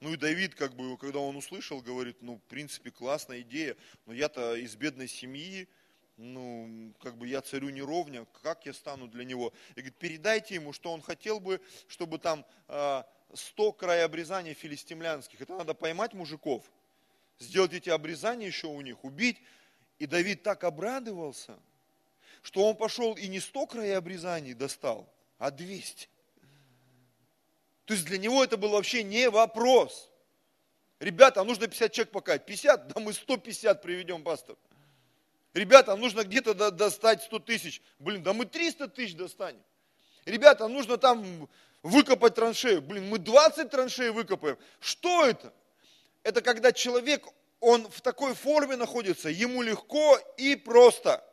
Ну 0.00 0.12
и 0.12 0.16
Давид, 0.16 0.54
как 0.54 0.74
бы, 0.74 0.96
когда 0.98 1.20
он 1.20 1.36
услышал, 1.36 1.80
говорит, 1.80 2.18
ну, 2.20 2.36
в 2.36 2.42
принципе, 2.42 2.90
классная 2.90 3.40
идея, 3.40 3.76
но 4.04 4.12
я-то 4.12 4.54
из 4.54 4.76
бедной 4.76 5.08
семьи, 5.08 5.68
ну, 6.18 6.92
как 7.00 7.16
бы 7.16 7.26
я 7.26 7.40
царю 7.40 7.70
не 7.70 7.82
ровня, 7.82 8.26
как 8.42 8.66
я 8.66 8.74
стану 8.74 9.06
для 9.08 9.24
него? 9.24 9.52
И 9.70 9.80
говорит, 9.80 9.96
передайте 9.96 10.54
ему, 10.54 10.72
что 10.72 10.92
он 10.92 11.00
хотел 11.00 11.40
бы, 11.40 11.60
чтобы 11.88 12.18
там 12.18 12.44
э, 12.68 13.02
100 13.32 13.72
краеобрезаний 13.72 14.54
филистимлянских, 14.54 15.40
это 15.40 15.54
надо 15.54 15.72
поймать 15.72 16.12
мужиков, 16.12 16.64
сделать 17.38 17.72
эти 17.72 17.88
обрезания 17.88 18.46
еще 18.46 18.66
у 18.66 18.80
них, 18.80 19.02
убить. 19.04 19.38
И 19.98 20.06
Давид 20.06 20.42
так 20.42 20.64
обрадовался, 20.64 21.58
что 22.42 22.68
он 22.68 22.76
пошел 22.76 23.14
и 23.14 23.28
не 23.28 23.40
100 23.40 23.66
краеобрезаний 23.66 24.52
достал, 24.52 25.10
а 25.38 25.50
200. 25.50 26.08
То 27.86 27.94
есть 27.94 28.04
для 28.04 28.18
него 28.18 28.44
это 28.44 28.56
был 28.56 28.70
вообще 28.70 29.02
не 29.02 29.30
вопрос. 29.30 30.10
Ребята, 30.98 31.44
нужно 31.44 31.68
50 31.68 31.92
человек 31.92 32.12
покать. 32.12 32.44
50? 32.44 32.88
Да 32.88 33.00
мы 33.00 33.12
150 33.12 33.80
приведем, 33.80 34.22
пастор. 34.22 34.56
Ребята, 35.54 35.94
нужно 35.96 36.24
где-то 36.24 36.70
достать 36.72 37.22
100 37.22 37.38
тысяч. 37.40 37.80
Блин, 37.98 38.22
да 38.22 38.32
мы 38.32 38.44
300 38.44 38.88
тысяч 38.88 39.14
достанем. 39.14 39.62
Ребята, 40.24 40.66
нужно 40.66 40.98
там 40.98 41.48
выкопать 41.82 42.34
траншею. 42.34 42.82
Блин, 42.82 43.08
мы 43.08 43.18
20 43.18 43.70
траншей 43.70 44.10
выкопаем. 44.10 44.58
Что 44.80 45.24
это? 45.24 45.52
Это 46.24 46.42
когда 46.42 46.72
человек, 46.72 47.24
он 47.60 47.88
в 47.88 48.00
такой 48.00 48.34
форме 48.34 48.74
находится, 48.74 49.28
ему 49.28 49.62
легко 49.62 50.18
и 50.36 50.56
просто. 50.56 51.24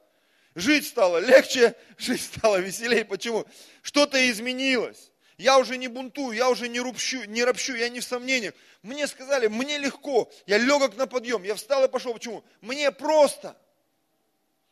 Жить 0.53 0.85
стало 0.85 1.17
легче, 1.17 1.75
жить 1.97 2.21
стало 2.21 2.57
веселее. 2.57 3.05
Почему? 3.05 3.45
Что-то 3.81 4.29
изменилось. 4.29 5.09
Я 5.43 5.59
уже 5.59 5.75
не 5.75 5.89
бунтую, 5.89 6.37
я 6.37 6.49
уже 6.49 6.69
не 6.69 6.79
ропщу, 6.79 7.25
не 7.25 7.43
ропщу, 7.43 7.75
я 7.75 7.89
не 7.89 7.99
в 7.99 8.05
сомнениях. 8.05 8.53
Мне 8.81 9.07
сказали, 9.07 9.47
мне 9.47 9.77
легко, 9.77 10.31
я 10.45 10.57
легок 10.57 10.95
на 10.95 11.05
подъем, 11.05 11.43
я 11.43 11.55
встал 11.55 11.83
и 11.83 11.89
пошел. 11.89 12.13
Почему? 12.13 12.45
Мне 12.61 12.91
просто. 12.91 13.57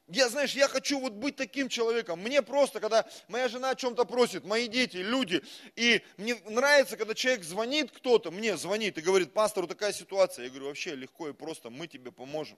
Я, 0.07 0.29
знаешь, 0.29 0.53
я 0.53 0.69
хочу 0.69 0.97
вот 1.01 1.11
быть 1.11 1.35
таким 1.35 1.67
человеком. 1.67 2.21
Мне 2.21 2.41
просто, 2.41 2.79
когда 2.79 3.05
моя 3.27 3.49
жена 3.49 3.71
о 3.71 3.75
чем-то 3.75 4.05
просит, 4.05 4.45
мои 4.45 4.69
дети, 4.69 4.95
люди, 4.95 5.43
и 5.75 6.01
мне 6.15 6.35
нравится, 6.45 6.95
когда 6.95 7.15
человек 7.15 7.43
звонит 7.43 7.91
кто-то, 7.91 8.31
мне 8.31 8.55
звонит 8.55 8.97
и 8.97 9.01
говорит, 9.01 9.33
пастору 9.33 9.67
такая 9.67 9.91
ситуация. 9.91 10.45
Я 10.45 10.51
говорю, 10.51 10.67
вообще 10.67 10.95
легко 10.95 11.27
и 11.27 11.33
просто, 11.33 11.69
мы 11.69 11.87
тебе 11.87 12.13
поможем. 12.13 12.57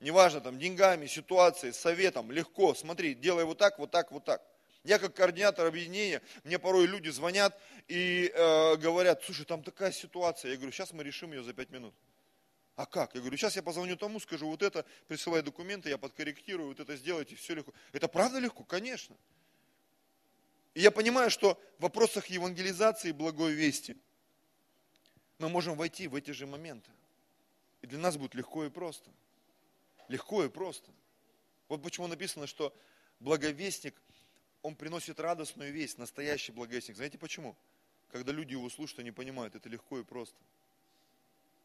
Неважно, 0.00 0.42
там, 0.42 0.58
деньгами, 0.58 1.06
ситуацией, 1.06 1.72
советом, 1.72 2.30
легко, 2.30 2.74
смотри, 2.74 3.14
делай 3.14 3.44
вот 3.44 3.56
так, 3.56 3.78
вот 3.78 3.90
так, 3.90 4.12
вот 4.12 4.26
так. 4.26 4.42
Я 4.84 4.98
как 4.98 5.14
координатор 5.14 5.66
объединения, 5.66 6.20
мне 6.44 6.58
порой 6.58 6.86
люди 6.86 7.08
звонят 7.08 7.58
и 7.88 8.30
э, 8.34 8.76
говорят, 8.76 9.22
слушай, 9.24 9.46
там 9.46 9.62
такая 9.62 9.90
ситуация. 9.90 10.50
Я 10.50 10.56
говорю, 10.58 10.72
сейчас 10.72 10.92
мы 10.92 11.02
решим 11.02 11.32
ее 11.32 11.42
за 11.42 11.54
пять 11.54 11.70
минут. 11.70 11.94
А 12.76 12.84
как? 12.84 13.14
Я 13.14 13.20
говорю, 13.20 13.38
сейчас 13.38 13.56
я 13.56 13.62
позвоню 13.62 13.96
тому, 13.96 14.20
скажу 14.20 14.46
вот 14.46 14.62
это, 14.62 14.84
присылай 15.08 15.40
документы, 15.40 15.88
я 15.88 15.96
подкорректирую, 15.96 16.68
вот 16.68 16.80
это 16.80 16.96
сделайте, 16.96 17.34
все 17.34 17.54
легко. 17.54 17.72
Это 17.92 18.08
правда 18.08 18.38
легко? 18.38 18.62
Конечно. 18.64 19.16
И 20.74 20.82
я 20.82 20.90
понимаю, 20.90 21.30
что 21.30 21.58
в 21.78 21.82
вопросах 21.82 22.26
евангелизации 22.26 23.08
и 23.08 23.12
благой 23.12 23.52
вести 23.52 23.96
мы 25.38 25.48
можем 25.48 25.76
войти 25.76 26.08
в 26.08 26.14
эти 26.14 26.32
же 26.32 26.46
моменты. 26.46 26.90
И 27.80 27.86
для 27.86 27.98
нас 27.98 28.18
будет 28.18 28.34
легко 28.34 28.66
и 28.66 28.70
просто. 28.70 29.10
Легко 30.08 30.44
и 30.44 30.50
просто. 30.50 30.90
Вот 31.68 31.82
почему 31.82 32.06
написано, 32.06 32.46
что 32.46 32.76
благовестник– 33.18 33.98
он 34.64 34.76
приносит 34.76 35.20
радостную 35.20 35.72
весть, 35.72 35.98
настоящий 35.98 36.50
благовестник. 36.50 36.96
Знаете 36.96 37.18
почему? 37.18 37.54
Когда 38.10 38.32
люди 38.32 38.52
его 38.52 38.70
слушают, 38.70 39.00
они 39.00 39.10
понимают, 39.10 39.54
это 39.54 39.68
легко 39.68 39.98
и 39.98 40.04
просто. 40.04 40.34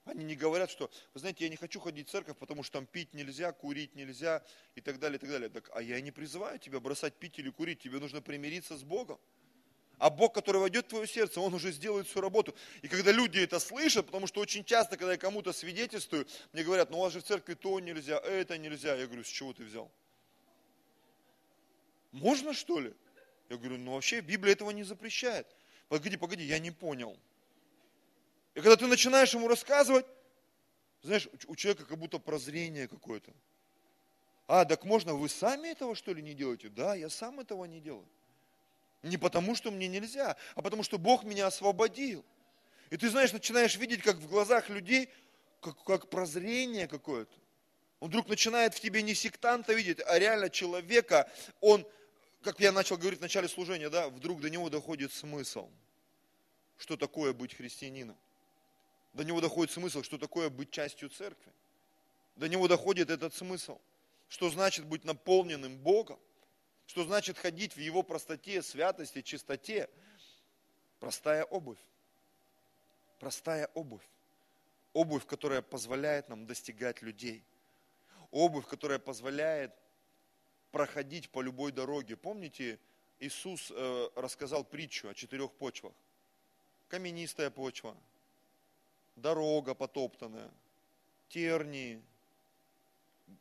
Они 0.04 0.26
не 0.26 0.36
говорят, 0.36 0.70
что, 0.70 0.92
вы 1.14 1.22
знаете, 1.22 1.46
я 1.46 1.50
не 1.50 1.56
хочу 1.56 1.80
ходить 1.80 2.10
в 2.10 2.12
церковь, 2.12 2.36
потому 2.36 2.62
что 2.62 2.74
там 2.74 2.86
пить 2.86 3.14
нельзя, 3.14 3.54
курить 3.54 3.96
нельзя 3.96 4.44
и 4.76 4.82
так 4.82 5.00
далее, 5.00 5.16
и 5.16 5.20
так 5.20 5.30
далее. 5.30 5.48
Так, 5.48 5.70
а 5.74 5.82
я 5.82 6.02
не 6.02 6.12
призываю 6.12 6.60
тебя 6.60 6.82
бросать 6.82 7.14
пить 7.14 7.40
или 7.40 7.50
курить, 7.50 7.80
тебе 7.80 8.00
нужно 8.00 8.22
примириться 8.22 8.76
с 8.76 8.84
Богом. 8.84 9.18
А 9.98 10.10
Бог, 10.10 10.34
который 10.34 10.60
войдет 10.60 10.88
в 10.88 10.90
твое 10.90 11.08
сердце, 11.08 11.40
Он 11.40 11.54
уже 11.54 11.72
сделает 11.72 12.06
всю 12.06 12.20
работу. 12.20 12.54
И 12.82 12.90
когда 12.90 13.14
люди 13.14 13.40
это 13.40 13.60
слышат, 13.60 14.08
потому 14.08 14.28
что 14.28 14.42
очень 14.42 14.66
часто, 14.66 14.98
когда 14.98 15.14
я 15.14 15.18
кому-то 15.18 15.54
свидетельствую, 15.54 16.28
мне 16.52 16.64
говорят, 16.66 16.90
ну 16.90 16.98
у 16.98 17.02
вас 17.02 17.14
же 17.14 17.22
в 17.22 17.24
церкви 17.24 17.54
то 17.54 17.80
нельзя, 17.80 18.20
это 18.20 18.58
нельзя. 18.58 18.96
Я 18.96 19.06
говорю, 19.06 19.24
с 19.24 19.30
чего 19.30 19.54
ты 19.54 19.64
взял? 19.64 19.90
Можно 22.12 22.54
что 22.54 22.80
ли? 22.80 22.94
Я 23.50 23.58
говорю, 23.58 23.78
ну 23.78 23.94
вообще 23.94 24.22
Библия 24.22 24.54
этого 24.54 24.72
не 24.72 24.84
запрещает. 24.84 25.48
Погоди, 25.88 26.18
погоди, 26.18 26.44
я 26.44 26.60
не 26.60 26.72
понял. 26.72 27.18
И 28.54 28.62
когда 28.62 28.76
ты 28.76 28.88
начинаешь 28.88 29.34
ему 29.34 29.48
рассказывать, 29.48 30.06
знаешь, 31.02 31.28
у 31.48 31.56
человека 31.56 31.86
как 31.86 31.98
будто 31.98 32.20
прозрение 32.20 32.88
какое-то. 32.88 33.32
А, 34.48 34.66
так 34.66 34.84
можно, 34.84 35.14
вы 35.14 35.30
сами 35.30 35.70
этого 35.70 35.96
что 35.96 36.14
ли 36.14 36.22
не 36.22 36.34
делаете? 36.34 36.70
Да, 36.70 36.96
я 36.96 37.10
сам 37.10 37.40
этого 37.40 37.66
не 37.66 37.80
делаю. 37.80 38.08
Не 39.04 39.18
потому, 39.18 39.56
что 39.56 39.72
мне 39.72 39.88
нельзя, 39.88 40.36
а 40.56 40.62
потому, 40.62 40.84
что 40.84 40.98
Бог 40.98 41.24
меня 41.24 41.48
освободил. 41.48 42.26
И 42.90 42.98
ты, 42.98 43.10
знаешь, 43.10 43.32
начинаешь 43.32 43.76
видеть, 43.76 44.02
как 44.02 44.18
в 44.18 44.28
глазах 44.28 44.70
людей, 44.70 45.10
как, 45.62 45.82
как 45.84 46.10
прозрение 46.10 46.88
какое-то. 46.88 47.32
Он 48.00 48.10
вдруг 48.10 48.28
начинает 48.28 48.74
в 48.74 48.80
тебе 48.80 49.02
не 49.04 49.14
сектанта 49.14 49.74
видеть, 49.74 50.00
а 50.06 50.18
реально 50.18 50.50
человека, 50.50 51.30
он 51.62 51.88
как 52.42 52.60
я 52.60 52.72
начал 52.72 52.98
говорить 52.98 53.20
в 53.20 53.22
начале 53.22 53.48
служения, 53.48 53.90
да, 53.90 54.10
вдруг 54.10 54.42
до 54.42 54.50
него 54.50 54.70
доходит 54.70 55.12
смысл, 55.12 55.70
что 56.78 56.96
такое 56.96 57.34
быть 57.34 57.54
христианином. 57.54 58.18
До 59.14 59.24
него 59.24 59.42
доходит 59.42 59.74
смысл, 59.74 60.04
что 60.04 60.18
такое 60.18 60.50
быть 60.50 60.72
частью 60.72 61.10
церкви. 61.10 61.52
До 62.36 62.48
него 62.48 62.68
доходит 62.68 63.10
этот 63.10 63.34
смысл, 63.34 63.80
что 64.30 64.50
значит 64.50 64.86
быть 64.86 65.04
наполненным 65.04 65.78
Богом, 65.78 66.20
что 66.86 67.04
значит 67.04 67.38
ходить 67.38 67.76
в 67.76 67.80
Его 67.80 68.02
простоте, 68.02 68.62
святости, 68.62 69.22
чистоте. 69.22 69.90
Простая 71.00 71.44
обувь. 71.44 71.80
Простая 73.20 73.70
обувь. 73.74 74.08
Обувь, 74.94 75.26
которая 75.26 75.62
позволяет 75.62 76.30
нам 76.30 76.46
достигать 76.46 77.02
людей. 77.02 77.44
Обувь, 78.32 78.68
которая 78.68 79.00
позволяет 79.00 79.74
проходить 80.72 81.30
по 81.30 81.42
любой 81.42 81.72
дороге. 81.72 82.16
Помните 82.16 82.80
Иисус 83.20 83.72
э, 83.72 84.10
рассказал 84.16 84.64
притчу 84.64 85.10
о 85.10 85.14
четырех 85.14 85.52
почвах. 85.54 85.94
Каменистая 86.88 87.50
почва, 87.50 87.96
дорога 89.16 89.76
потоптанная, 89.76 90.50
тернии, 91.28 92.02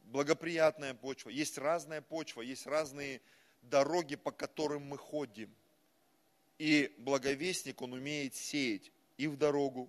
благоприятная 0.04 0.94
почва. 0.94 1.30
Есть 1.30 1.58
разная 1.58 2.02
почва, 2.02 2.42
есть 2.42 2.66
разные 2.66 3.20
дороги, 3.62 4.16
по 4.16 4.30
которым 4.30 4.82
мы 4.82 4.98
ходим. 4.98 5.54
И 6.58 6.92
благовестник, 6.98 7.80
он 7.82 7.92
умеет 7.92 8.34
сеять 8.34 8.90
и 9.16 9.28
в 9.28 9.36
дорогу, 9.36 9.88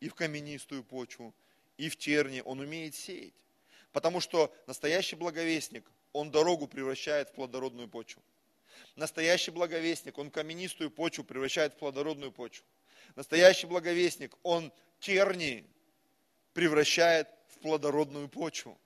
и 0.00 0.08
в 0.08 0.14
каменистую 0.14 0.84
почву, 0.84 1.34
и 1.76 1.88
в 1.88 1.96
терни, 1.96 2.40
он 2.44 2.60
умеет 2.60 2.94
сеять. 2.94 3.34
Потому 3.92 4.20
что 4.20 4.54
настоящий 4.66 5.16
благовестник, 5.16 5.84
он 6.14 6.30
дорогу 6.30 6.66
превращает 6.66 7.28
в 7.28 7.32
плодородную 7.32 7.88
почву. 7.88 8.22
Настоящий 8.96 9.50
благовестник, 9.50 10.16
он 10.16 10.30
каменистую 10.30 10.90
почву 10.90 11.24
превращает 11.24 11.74
в 11.74 11.76
плодородную 11.76 12.32
почву. 12.32 12.64
Настоящий 13.16 13.66
благовестник, 13.66 14.34
он 14.42 14.72
терни 15.00 15.66
превращает 16.52 17.28
в 17.48 17.58
плодородную 17.58 18.28
почву, 18.28 18.78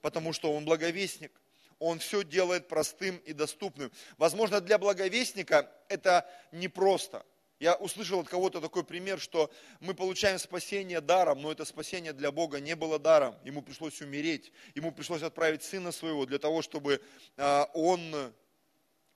потому 0.00 0.32
что 0.32 0.52
он 0.52 0.64
благовестник. 0.64 1.32
Он 1.78 1.98
все 1.98 2.22
делает 2.22 2.68
простым 2.68 3.16
и 3.18 3.32
доступным. 3.32 3.90
Возможно, 4.18 4.60
для 4.60 4.76
благовестника 4.76 5.70
это 5.88 6.30
непросто. 6.52 7.24
Я 7.60 7.74
услышал 7.74 8.20
от 8.20 8.28
кого-то 8.28 8.58
такой 8.62 8.84
пример, 8.84 9.20
что 9.20 9.50
мы 9.80 9.92
получаем 9.92 10.38
спасение 10.38 11.02
даром, 11.02 11.42
но 11.42 11.52
это 11.52 11.66
спасение 11.66 12.14
для 12.14 12.32
Бога 12.32 12.58
не 12.58 12.74
было 12.74 12.98
даром. 12.98 13.36
Ему 13.44 13.60
пришлось 13.60 14.00
умереть, 14.00 14.50
ему 14.74 14.92
пришлось 14.92 15.22
отправить 15.22 15.62
сына 15.62 15.92
своего 15.92 16.24
для 16.24 16.38
того, 16.38 16.62
чтобы 16.62 17.02
а, 17.36 17.68
он 17.74 18.32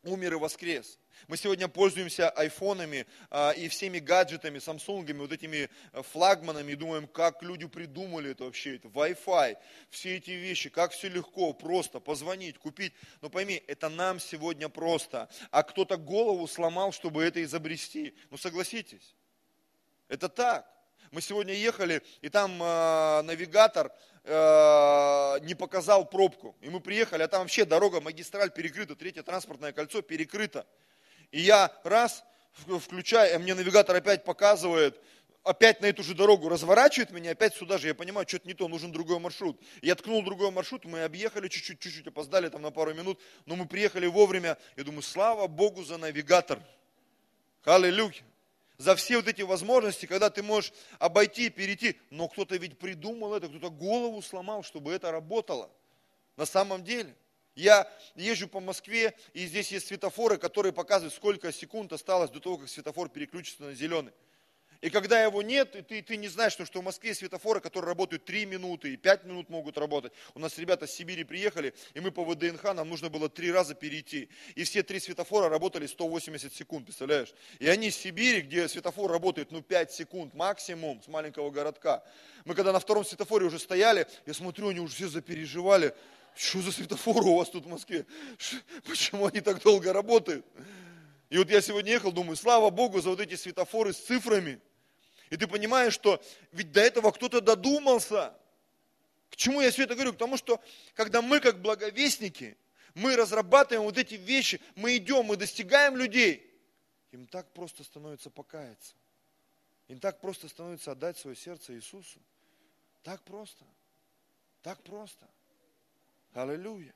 умер 0.05 0.35
и 0.35 0.37
воскрес. 0.37 0.99
Мы 1.29 1.37
сегодня 1.37 1.69
пользуемся 1.69 2.29
айфонами 2.31 3.07
а, 3.31 3.53
и 3.53 3.69
всеми 3.69 3.99
гаджетами, 3.99 4.59
самсунгами, 4.59 5.19
вот 5.19 5.33
этими 5.33 5.71
э, 5.93 6.03
флагманами, 6.03 6.73
и 6.73 6.77
думаем, 6.77 7.07
как 7.07 7.43
люди 7.43 7.67
придумали 7.67 8.33
это 8.33 8.45
вообще, 8.45 8.77
это 8.77 8.89
Wi-Fi, 8.89 9.57
все 9.91 10.17
эти 10.17 10.33
вещи, 10.33 10.69
как 10.69 10.93
все 10.93 11.09
легко, 11.09 11.53
просто 11.53 12.01
позвонить, 12.01 12.59
купить. 12.59 12.93
Но 13.23 13.31
пойми, 13.31 13.63
это 13.67 13.89
нам 13.89 14.21
сегодня 14.21 14.69
просто, 14.69 15.29
а 15.51 15.63
кто-то 15.63 15.97
голову 15.97 16.47
сломал, 16.47 16.93
чтобы 16.93 17.23
это 17.23 17.43
изобрести. 17.43 18.15
Ну 18.31 18.37
согласитесь, 18.37 19.15
это 20.09 20.29
так. 20.29 20.71
Мы 21.15 21.23
сегодня 21.23 21.55
ехали, 21.55 22.03
и 22.23 22.29
там 22.29 22.61
э, 22.61 23.23
навигатор 23.23 23.93
э, 24.25 25.39
не 25.43 25.55
показал 25.55 26.07
пробку. 26.07 26.57
И 26.61 26.69
мы 26.69 26.81
приехали, 26.81 27.23
а 27.23 27.29
там 27.29 27.43
вообще 27.43 27.65
дорога, 27.65 28.01
магистраль 28.01 28.51
перекрыта, 28.51 28.97
третье 28.97 29.23
транспортное 29.23 29.71
кольцо 29.71 30.03
перекрыто. 30.03 30.67
И 31.31 31.41
я 31.41 31.71
раз 31.85 32.25
включаю, 32.81 33.37
а 33.37 33.39
мне 33.39 33.55
навигатор 33.55 33.95
опять 33.95 34.25
показывает, 34.25 35.01
опять 35.45 35.81
на 35.81 35.87
эту 35.87 36.03
же 36.03 36.17
дорогу 36.17 36.49
разворачивает 36.49 37.13
меня, 37.13 37.31
опять 37.31 37.55
сюда 37.55 37.79
же, 37.79 37.87
я 37.87 37.95
понимаю, 37.95 38.27
что-то 38.27 38.49
не 38.49 38.55
то, 38.55 38.67
нужен 38.67 38.91
другой 38.91 39.21
маршрут. 39.21 39.61
Я 39.83 39.95
ткнул 39.95 40.21
другой 40.25 40.51
маршрут, 40.51 40.85
мы 40.85 41.05
объехали 41.05 41.47
чуть-чуть, 41.47 41.79
чуть-чуть 41.79 42.09
опоздали 42.09 42.49
там 42.49 42.61
на 42.61 42.73
пару 42.73 42.93
минут, 42.93 43.21
но 43.47 43.55
мы 43.55 43.67
приехали 43.67 44.09
вовремя. 44.09 44.59
Я 44.75 44.83
думаю, 44.83 45.03
слава 45.03 45.47
Богу 45.47 45.85
за 45.85 45.97
навигатор. 45.97 46.59
Аллилуйя 47.63 48.15
за 48.85 48.95
все 48.95 49.17
вот 49.17 49.27
эти 49.27 49.41
возможности, 49.41 50.05
когда 50.05 50.29
ты 50.29 50.43
можешь 50.43 50.73
обойти, 50.99 51.49
перейти. 51.49 51.99
Но 52.11 52.29
кто-то 52.29 52.55
ведь 52.57 52.79
придумал 52.79 53.35
это, 53.35 53.49
кто-то 53.49 53.71
голову 53.71 54.21
сломал, 54.21 54.63
чтобы 54.63 54.93
это 54.93 55.11
работало. 55.11 55.71
На 56.37 56.47
самом 56.47 56.85
деле. 56.85 57.17
Я 57.57 57.89
езжу 58.17 58.49
по 58.49 58.59
Москве, 58.59 59.15
и 59.33 59.47
здесь 59.47 59.71
есть 59.71 59.87
светофоры, 59.87 60.39
которые 60.39 60.73
показывают, 60.73 61.15
сколько 61.15 61.53
секунд 61.53 61.93
осталось 61.93 62.31
до 62.31 62.41
того, 62.41 62.59
как 62.59 62.69
светофор 62.69 63.09
переключится 63.09 63.63
на 63.63 63.75
зеленый. 63.75 64.13
И 64.85 64.91
когда 64.91 65.23
его 65.23 65.41
нет, 65.41 65.75
и 65.77 65.81
ты, 65.81 66.03
ты 66.03 66.19
не 66.19 66.29
знаешь, 66.29 66.53
что, 66.53 66.67
в 66.67 66.85
Москве 66.85 67.15
светофоры, 67.15 67.61
которые 67.61 67.89
работают 67.89 68.27
3 68.27 68.45
минуты 68.45 68.93
и 68.93 68.99
5 68.99 69.25
минут 69.25 69.49
могут 69.49 69.79
работать. 69.79 70.13
У 70.35 70.39
нас 70.39 70.59
ребята 70.59 70.87
с 70.87 70.91
Сибири 70.91 71.25
приехали, 71.25 71.73
и 71.95 72.01
мы 72.01 72.11
по 72.11 72.23
ВДНХ, 72.23 72.63
нам 72.75 72.91
нужно 72.91 73.09
было 73.09 73.31
три 73.31 73.51
раза 73.51 73.75
перейти. 73.75 74.29
И 74.55 74.65
все 74.65 74.83
три 74.83 75.01
светофора 75.01 75.49
работали 75.49 75.87
180 75.87 76.53
секунд, 76.53 76.85
представляешь? 76.85 77.33
И 77.61 77.67
они 77.67 77.91
с 77.91 77.97
Сибири, 77.97 78.43
где 78.43 78.69
светофор 78.69 79.11
работает, 79.11 79.53
ну, 79.53 79.63
5 79.63 79.91
секунд 79.91 80.35
максимум 80.35 81.03
с 81.03 81.09
маленького 81.09 81.51
городка. 81.51 82.05
Мы 82.45 82.55
когда 82.55 82.71
на 82.71 82.79
втором 82.79 83.07
светофоре 83.07 83.47
уже 83.47 83.59
стояли, 83.59 84.07
я 84.27 84.35
смотрю, 84.35 84.69
они 84.69 84.81
уже 84.81 84.97
все 84.97 85.09
запереживали. 85.09 85.95
Что 86.37 86.61
за 86.61 86.73
светофоры 86.73 87.25
у 87.25 87.37
вас 87.37 87.49
тут 87.49 87.65
в 87.65 87.69
Москве? 87.69 88.05
Почему 88.87 89.25
они 89.25 89.41
так 89.41 89.63
долго 89.63 89.95
работают? 89.95 90.45
И 91.31 91.39
вот 91.39 91.49
я 91.49 91.63
сегодня 91.63 91.93
ехал, 91.93 92.13
думаю, 92.13 92.37
слава 92.37 92.69
Богу 92.69 93.01
за 93.01 93.09
вот 93.09 93.21
эти 93.21 93.35
светофоры 93.35 93.95
с 93.95 93.97
цифрами. 93.97 94.61
И 95.31 95.37
ты 95.37 95.47
понимаешь, 95.47 95.95
что 95.95 96.23
ведь 96.53 96.73
до 96.73 96.81
этого 96.81 97.11
кто-то 97.11 97.41
додумался. 97.41 98.35
К 99.31 99.37
чему 99.37 99.61
я 99.61 99.71
все 99.71 99.85
это 99.85 99.95
говорю? 99.95 100.13
К 100.13 100.19
тому, 100.19 100.37
что 100.37 100.61
когда 100.95 101.23
мы 101.23 101.41
как 101.41 101.61
благовестники, 101.61 102.57
мы 102.95 103.17
разрабатываем 103.17 103.85
вот 103.85 103.99
эти 103.99 104.15
вещи, 104.15 104.61
мы 104.77 104.97
идем, 104.97 105.25
мы 105.25 105.37
достигаем 105.37 105.97
людей, 105.97 106.55
им 107.15 107.29
так 107.29 107.53
просто 107.53 107.85
становится 107.85 108.29
покаяться. 108.29 108.95
Им 109.87 110.01
так 110.01 110.21
просто 110.21 110.49
становится 110.49 110.91
отдать 110.91 111.17
свое 111.17 111.37
сердце 111.37 111.75
Иисусу. 111.75 112.19
Так 113.05 113.23
просто. 113.23 113.65
Так 114.63 114.83
просто. 114.83 115.29
Аллилуйя. 116.33 116.93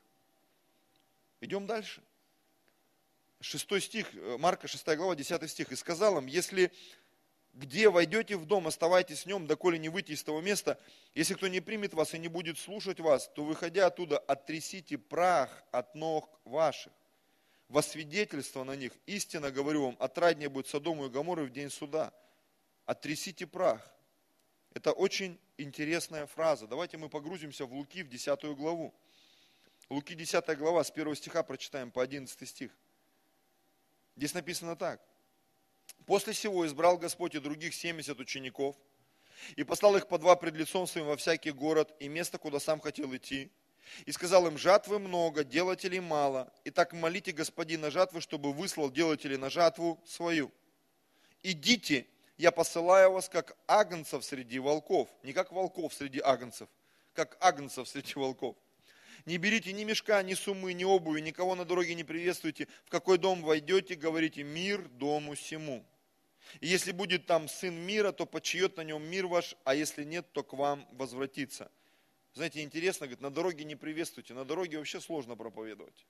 Идем 1.39 1.65
дальше. 1.65 2.03
Шестой 3.39 3.79
стих, 3.79 4.11
Марка 4.39 4.67
6 4.67 4.85
глава, 4.97 5.15
10 5.15 5.49
стих. 5.49 5.71
«И 5.71 5.77
сказал 5.77 6.17
им, 6.17 6.25
если 6.25 6.73
где 7.53 7.89
войдете 7.89 8.37
в 8.37 8.45
дом, 8.45 8.67
оставайтесь 8.67 9.23
в 9.23 9.25
нем, 9.25 9.47
доколе 9.47 9.77
не 9.79 9.89
выйти 9.89 10.11
из 10.11 10.23
того 10.23 10.41
места. 10.41 10.79
Если 11.13 11.33
кто 11.33 11.47
не 11.47 11.59
примет 11.59 11.93
вас 11.93 12.13
и 12.13 12.19
не 12.19 12.27
будет 12.27 12.57
слушать 12.57 12.99
вас, 12.99 13.29
то, 13.35 13.43
выходя 13.43 13.87
оттуда, 13.87 14.17
оттрясите 14.17 14.97
прах 14.97 15.63
от 15.71 15.95
ног 15.95 16.29
ваших. 16.45 16.93
Во 17.67 17.81
свидетельство 17.81 18.63
на 18.63 18.75
них, 18.75 18.93
истинно 19.05 19.51
говорю 19.51 19.85
вам, 19.85 19.97
отраднее 19.99 20.49
будет 20.49 20.67
Содому 20.67 21.05
и 21.05 21.09
Гаморы 21.09 21.45
в 21.45 21.51
день 21.51 21.69
суда. 21.69 22.13
Оттрясите 22.85 23.45
прах. 23.45 23.81
Это 24.73 24.91
очень 24.91 25.39
интересная 25.57 26.25
фраза. 26.25 26.67
Давайте 26.67 26.97
мы 26.97 27.09
погрузимся 27.09 27.65
в 27.65 27.73
Луки, 27.73 28.03
в 28.03 28.09
10 28.09 28.43
главу. 28.55 28.93
Луки 29.89 30.13
10 30.13 30.57
глава, 30.57 30.83
с 30.83 30.91
1 30.91 31.15
стиха 31.15 31.43
прочитаем 31.43 31.91
по 31.91 32.01
11 32.01 32.47
стих. 32.47 32.71
Здесь 34.15 34.33
написано 34.33 34.75
так. 34.75 35.01
После 36.05 36.33
всего 36.33 36.65
избрал 36.65 36.97
Господь 36.97 37.35
и 37.35 37.39
других 37.39 37.73
70 37.73 38.19
учеников, 38.19 38.75
и 39.55 39.63
послал 39.63 39.95
их 39.95 40.07
по 40.07 40.17
два 40.17 40.35
пред 40.35 40.55
лицом 40.55 40.87
своим 40.87 41.07
во 41.07 41.17
всякий 41.17 41.51
город 41.51 41.93
и 41.99 42.07
место, 42.07 42.37
куда 42.37 42.59
сам 42.59 42.79
хотел 42.79 43.15
идти. 43.15 43.51
И 44.05 44.11
сказал 44.11 44.45
им, 44.47 44.57
жатвы 44.57 44.99
много, 44.99 45.43
делателей 45.43 45.99
мало, 45.99 46.53
и 46.63 46.69
так 46.69 46.93
молите 46.93 47.31
господина 47.31 47.89
жатвы, 47.89 48.21
чтобы 48.21 48.53
выслал 48.53 48.91
делателей 48.91 49.37
на 49.37 49.49
жатву 49.49 49.99
свою. 50.05 50.51
Идите, 51.41 52.05
я 52.37 52.51
посылаю 52.51 53.11
вас, 53.11 53.29
как 53.29 53.57
агнцев 53.67 54.23
среди 54.23 54.59
волков, 54.59 55.09
не 55.23 55.33
как 55.33 55.51
волков 55.51 55.93
среди 55.93 56.19
агнцев, 56.19 56.69
как 57.13 57.37
агнцев 57.39 57.87
среди 57.87 58.13
волков. 58.15 58.55
Не 59.25 59.37
берите 59.37 59.73
ни 59.73 59.83
мешка, 59.83 60.21
ни 60.23 60.33
суммы, 60.33 60.73
ни 60.73 60.83
обуви, 60.83 61.19
никого 61.19 61.55
на 61.55 61.65
дороге 61.65 61.95
не 61.95 62.03
приветствуйте. 62.03 62.67
В 62.85 62.89
какой 62.89 63.17
дом 63.17 63.41
войдете, 63.41 63.95
говорите 63.95 64.43
мир 64.43 64.87
дому 64.89 65.35
сему. 65.35 65.85
И 66.61 66.67
если 66.67 66.91
будет 66.91 67.25
там 67.25 67.47
сын 67.47 67.75
мира, 67.75 68.11
то 68.11 68.25
почиет 68.25 68.77
на 68.77 68.81
нем 68.81 69.03
мир 69.03 69.27
ваш, 69.27 69.55
а 69.65 69.75
если 69.75 70.03
нет, 70.03 70.31
то 70.31 70.43
к 70.43 70.53
вам 70.53 70.87
возвратится. 70.93 71.71
Знаете, 72.33 72.61
интересно, 72.61 73.05
говорит, 73.07 73.21
на 73.21 73.31
дороге 73.31 73.65
не 73.65 73.75
приветствуйте, 73.75 74.33
на 74.33 74.45
дороге 74.45 74.77
вообще 74.77 74.99
сложно 74.99 75.35
проповедовать. 75.35 76.05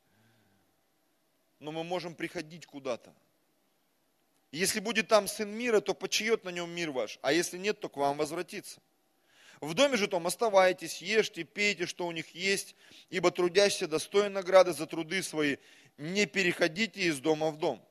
Но 1.60 1.72
мы 1.72 1.84
можем 1.84 2.16
приходить 2.16 2.66
куда-то. 2.66 3.14
Если 4.52 4.80
будет 4.80 5.08
там 5.08 5.28
сын 5.28 5.50
мира, 5.50 5.80
то 5.80 5.94
почиет 5.94 6.44
на 6.44 6.50
нем 6.50 6.70
мир 6.72 6.92
ваш, 6.92 7.20
а 7.22 7.32
если 7.34 7.58
нет, 7.58 7.80
то 7.80 7.90
к 7.90 7.98
вам 7.98 8.18
возвратится. 8.18 8.82
В 9.62 9.74
доме 9.74 9.98
же 9.98 10.08
том 10.08 10.26
оставайтесь, 10.26 11.02
ешьте, 11.02 11.44
пейте, 11.44 11.86
что 11.86 12.08
у 12.08 12.12
них 12.12 12.34
есть, 12.34 12.76
ибо 13.10 13.30
трудящийся 13.30 13.88
достоин 13.88 14.34
награды 14.34 14.72
за 14.72 14.86
труды 14.86 15.22
свои. 15.22 15.58
Не 15.98 16.26
переходите 16.26 17.02
из 17.02 17.20
дома 17.20 17.52
в 17.52 17.58
дом. 17.58 17.84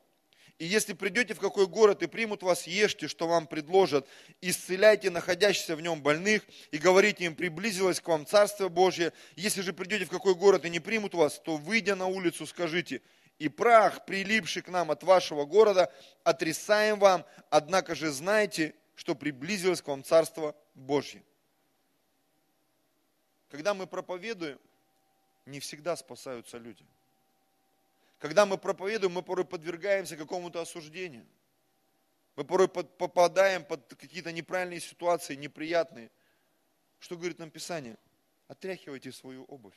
И 0.57 0.65
если 0.65 0.93
придете 0.93 1.33
в 1.35 1.39
какой 1.39 1.67
город 1.67 2.03
и 2.03 2.07
примут 2.07 2.43
вас, 2.43 2.67
ешьте, 2.67 3.07
что 3.07 3.27
вам 3.27 3.47
предложат, 3.47 4.07
исцеляйте 4.41 5.09
находящихся 5.09 5.75
в 5.75 5.81
нем 5.81 6.01
больных 6.01 6.43
и 6.71 6.77
говорите 6.77 7.23
им, 7.25 7.35
приблизилось 7.35 8.01
к 8.01 8.07
вам 8.07 8.25
Царство 8.25 8.67
Божье. 8.67 9.13
Если 9.37 9.61
же 9.61 9.71
придете 9.71 10.05
в 10.05 10.09
какой 10.09 10.35
город 10.35 10.65
и 10.65 10.69
не 10.69 10.81
примут 10.81 11.13
вас, 11.13 11.39
то, 11.39 11.55
выйдя 11.55 11.95
на 11.95 12.07
улицу, 12.07 12.45
скажите, 12.45 13.01
и 13.37 13.47
прах, 13.47 14.05
прилипший 14.05 14.61
к 14.61 14.67
нам 14.67 14.91
от 14.91 15.03
вашего 15.03 15.45
города, 15.45 15.93
отрисаем 16.25 16.99
вам, 16.99 17.25
однако 17.49 17.95
же 17.95 18.11
знайте, 18.11 18.73
что 18.95 19.15
приблизилось 19.15 19.81
к 19.81 19.87
вам 19.87 20.03
Царство 20.03 20.55
Божье. 20.73 21.23
Когда 23.49 23.73
мы 23.73 23.87
проповедуем, 23.87 24.59
не 25.45 25.59
всегда 25.59 25.95
спасаются 25.95 26.57
люди. 26.57 26.85
Когда 28.19 28.45
мы 28.45 28.57
проповедуем, 28.57 29.13
мы 29.13 29.23
порой 29.23 29.45
подвергаемся 29.45 30.17
какому-то 30.17 30.61
осуждению. 30.61 31.25
Мы 32.35 32.43
порой 32.43 32.67
попадаем 32.67 33.65
под 33.65 33.95
какие-то 33.95 34.31
неправильные 34.31 34.79
ситуации, 34.79 35.35
неприятные. 35.35 36.11
Что 36.99 37.17
говорит 37.17 37.39
нам 37.39 37.49
Писание? 37.49 37.97
Отряхивайте 38.47 39.11
свою 39.11 39.43
обувь. 39.45 39.75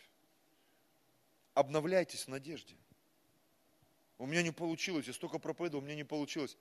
Обновляйтесь 1.54 2.24
в 2.24 2.28
надежде. 2.28 2.76
У 4.18 4.26
меня 4.26 4.42
не 4.42 4.52
получилось, 4.52 5.06
я 5.06 5.12
столько 5.12 5.38
проповедовал, 5.38 5.82
у 5.82 5.86
меня 5.86 5.96
не 5.96 6.04
получилось. 6.04 6.56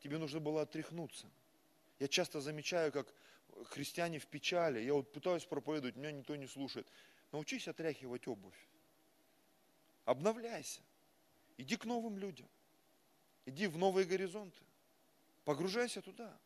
Тебе 0.00 0.18
нужно 0.18 0.40
было 0.40 0.62
отряхнуться. 0.62 1.26
Я 1.98 2.08
часто 2.08 2.40
замечаю, 2.40 2.90
как 2.92 3.06
христиане 3.70 4.18
в 4.18 4.26
печали. 4.26 4.80
Я 4.80 4.94
вот 4.94 5.12
пытаюсь 5.12 5.44
проповедовать, 5.44 5.96
меня 5.96 6.12
никто 6.12 6.36
не 6.36 6.46
слушает. 6.46 6.86
Научись 7.32 7.68
отряхивать 7.68 8.26
обувь. 8.28 8.68
Обновляйся. 10.04 10.80
Иди 11.56 11.76
к 11.76 11.84
новым 11.84 12.18
людям. 12.18 12.48
Иди 13.46 13.66
в 13.66 13.78
новые 13.78 14.06
горизонты. 14.06 14.62
Погружайся 15.44 16.02
туда. 16.02 16.36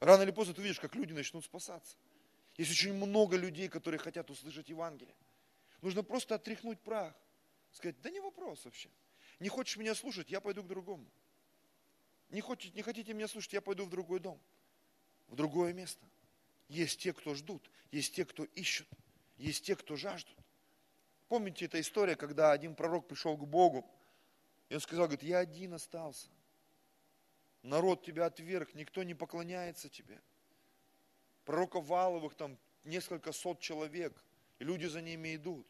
Рано 0.00 0.22
или 0.22 0.30
поздно 0.30 0.54
ты 0.54 0.62
видишь, 0.62 0.80
как 0.80 0.94
люди 0.94 1.12
начнут 1.12 1.44
спасаться. 1.44 1.96
Есть 2.56 2.70
очень 2.70 2.94
много 2.94 3.36
людей, 3.36 3.68
которые 3.68 3.98
хотят 3.98 4.30
услышать 4.30 4.68
Евангелие. 4.68 5.14
Нужно 5.82 6.02
просто 6.02 6.34
отряхнуть 6.34 6.80
прах. 6.80 7.14
Сказать, 7.70 8.00
да 8.00 8.10
не 8.10 8.20
вопрос 8.20 8.64
вообще. 8.64 8.88
Не 9.38 9.48
хочешь 9.48 9.76
меня 9.76 9.94
слушать, 9.94 10.30
я 10.30 10.40
пойду 10.40 10.62
к 10.62 10.66
другому. 10.66 11.06
Не, 12.30 12.40
хочете, 12.40 12.74
не 12.74 12.82
хотите 12.82 13.12
меня 13.12 13.28
слушать, 13.28 13.52
я 13.52 13.60
пойду 13.60 13.84
в 13.84 13.90
другой 13.90 14.18
дом, 14.18 14.40
в 15.28 15.36
другое 15.36 15.72
место. 15.72 16.04
Есть 16.68 17.00
те, 17.00 17.12
кто 17.12 17.34
ждут, 17.34 17.70
есть 17.90 18.14
те, 18.14 18.24
кто 18.24 18.44
ищут, 18.44 18.88
есть 19.36 19.64
те, 19.64 19.76
кто 19.76 19.96
жаждут. 19.96 20.36
Помните 21.28 21.64
эта 21.64 21.80
история, 21.80 22.16
когда 22.16 22.52
один 22.52 22.74
пророк 22.74 23.08
пришел 23.08 23.36
к 23.36 23.46
Богу, 23.46 23.88
и 24.68 24.74
он 24.74 24.80
сказал, 24.80 25.06
говорит, 25.06 25.22
я 25.22 25.38
один 25.38 25.74
остался. 25.74 26.28
Народ 27.62 28.04
тебя 28.04 28.26
отверг, 28.26 28.74
никто 28.74 29.02
не 29.02 29.14
поклоняется 29.14 29.88
тебе. 29.88 30.20
Пророка 31.44 31.80
Валовых 31.80 32.34
там 32.34 32.58
несколько 32.84 33.32
сот 33.32 33.60
человек, 33.60 34.20
и 34.58 34.64
люди 34.64 34.86
за 34.86 35.00
ними 35.00 35.34
идут. 35.36 35.66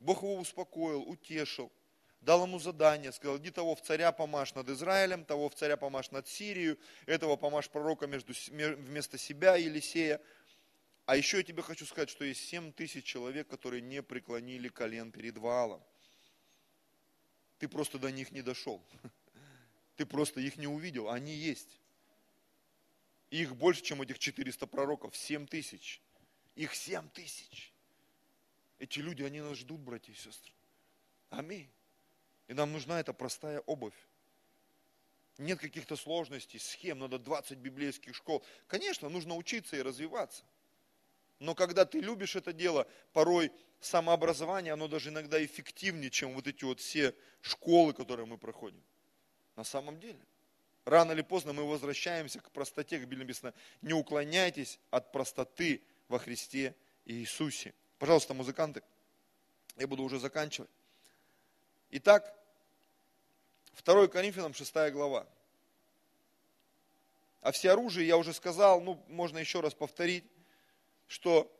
Бог 0.00 0.22
его 0.22 0.36
успокоил, 0.36 1.02
утешил, 1.02 1.72
дал 2.20 2.44
ему 2.44 2.58
задание, 2.58 3.12
сказал, 3.12 3.38
иди 3.38 3.50
того 3.50 3.74
в 3.74 3.82
царя 3.82 4.12
помашь 4.12 4.54
над 4.54 4.68
Израилем, 4.68 5.24
того 5.24 5.48
в 5.48 5.54
царя 5.54 5.76
помашь 5.76 6.10
над 6.10 6.26
Сирию, 6.26 6.78
этого 7.06 7.36
помашь 7.36 7.70
пророка 7.70 8.06
между, 8.06 8.32
вместо 8.50 9.18
себя, 9.18 9.56
Елисея. 9.56 10.20
А 11.06 11.16
еще 11.16 11.38
я 11.38 11.42
тебе 11.42 11.62
хочу 11.62 11.86
сказать, 11.86 12.10
что 12.10 12.24
есть 12.24 12.46
7 12.48 12.72
тысяч 12.72 13.04
человек, 13.04 13.48
которые 13.48 13.80
не 13.80 14.02
преклонили 14.02 14.68
колен 14.68 15.10
перед 15.10 15.38
Ваалом. 15.38 15.82
Ты 17.58 17.68
просто 17.68 17.98
до 17.98 18.10
них 18.10 18.30
не 18.30 18.42
дошел. 18.42 18.82
Ты 19.96 20.06
просто 20.06 20.40
их 20.40 20.56
не 20.58 20.66
увидел, 20.66 21.08
они 21.08 21.34
есть. 21.34 21.80
их 23.30 23.56
больше, 23.56 23.82
чем 23.82 24.02
этих 24.02 24.18
400 24.18 24.66
пророков, 24.66 25.16
7 25.16 25.46
тысяч. 25.46 26.00
Их 26.54 26.74
7 26.74 27.08
тысяч. 27.10 27.72
Эти 28.78 29.00
люди, 29.00 29.22
они 29.22 29.40
нас 29.40 29.56
ждут, 29.58 29.80
братья 29.80 30.12
и 30.12 30.14
сестры. 30.14 30.52
Аминь. 31.30 31.68
И 32.48 32.54
нам 32.54 32.72
нужна 32.72 32.98
эта 32.98 33.12
простая 33.12 33.60
обувь. 33.60 33.94
Нет 35.36 35.60
каких-то 35.60 35.94
сложностей, 35.94 36.58
схем, 36.58 36.98
надо 36.98 37.18
20 37.18 37.58
библейских 37.58 38.16
школ. 38.16 38.44
Конечно, 38.66 39.08
нужно 39.08 39.36
учиться 39.36 39.76
и 39.76 39.82
развиваться. 39.82 40.42
Но 41.38 41.54
когда 41.54 41.84
ты 41.84 42.00
любишь 42.00 42.34
это 42.34 42.52
дело, 42.52 42.88
порой 43.12 43.52
самообразование, 43.80 44.72
оно 44.72 44.88
даже 44.88 45.10
иногда 45.10 45.42
эффективнее, 45.44 46.10
чем 46.10 46.34
вот 46.34 46.48
эти 46.48 46.64
вот 46.64 46.80
все 46.80 47.14
школы, 47.40 47.92
которые 47.92 48.26
мы 48.26 48.36
проходим. 48.36 48.82
На 49.54 49.62
самом 49.62 50.00
деле. 50.00 50.18
Рано 50.84 51.12
или 51.12 51.22
поздно 51.22 51.52
мы 51.52 51.68
возвращаемся 51.68 52.40
к 52.40 52.50
простоте, 52.50 52.98
как 52.98 53.06
Библия 53.08 53.26
написано, 53.26 53.54
не 53.82 53.92
уклоняйтесь 53.92 54.80
от 54.90 55.12
простоты 55.12 55.82
во 56.08 56.18
Христе 56.18 56.74
Иисусе. 57.04 57.74
Пожалуйста, 57.98 58.34
музыканты, 58.34 58.82
я 59.76 59.86
буду 59.86 60.02
уже 60.02 60.18
заканчивать. 60.18 60.70
Итак, 61.90 62.37
2 63.84 64.08
Коринфянам 64.08 64.54
6 64.54 64.74
глава. 64.92 65.26
О 67.40 67.52
всеоружии 67.52 68.04
я 68.04 68.16
уже 68.16 68.32
сказал, 68.32 68.80
ну, 68.80 69.02
можно 69.08 69.38
еще 69.38 69.60
раз 69.60 69.74
повторить, 69.74 70.24
что 71.06 71.50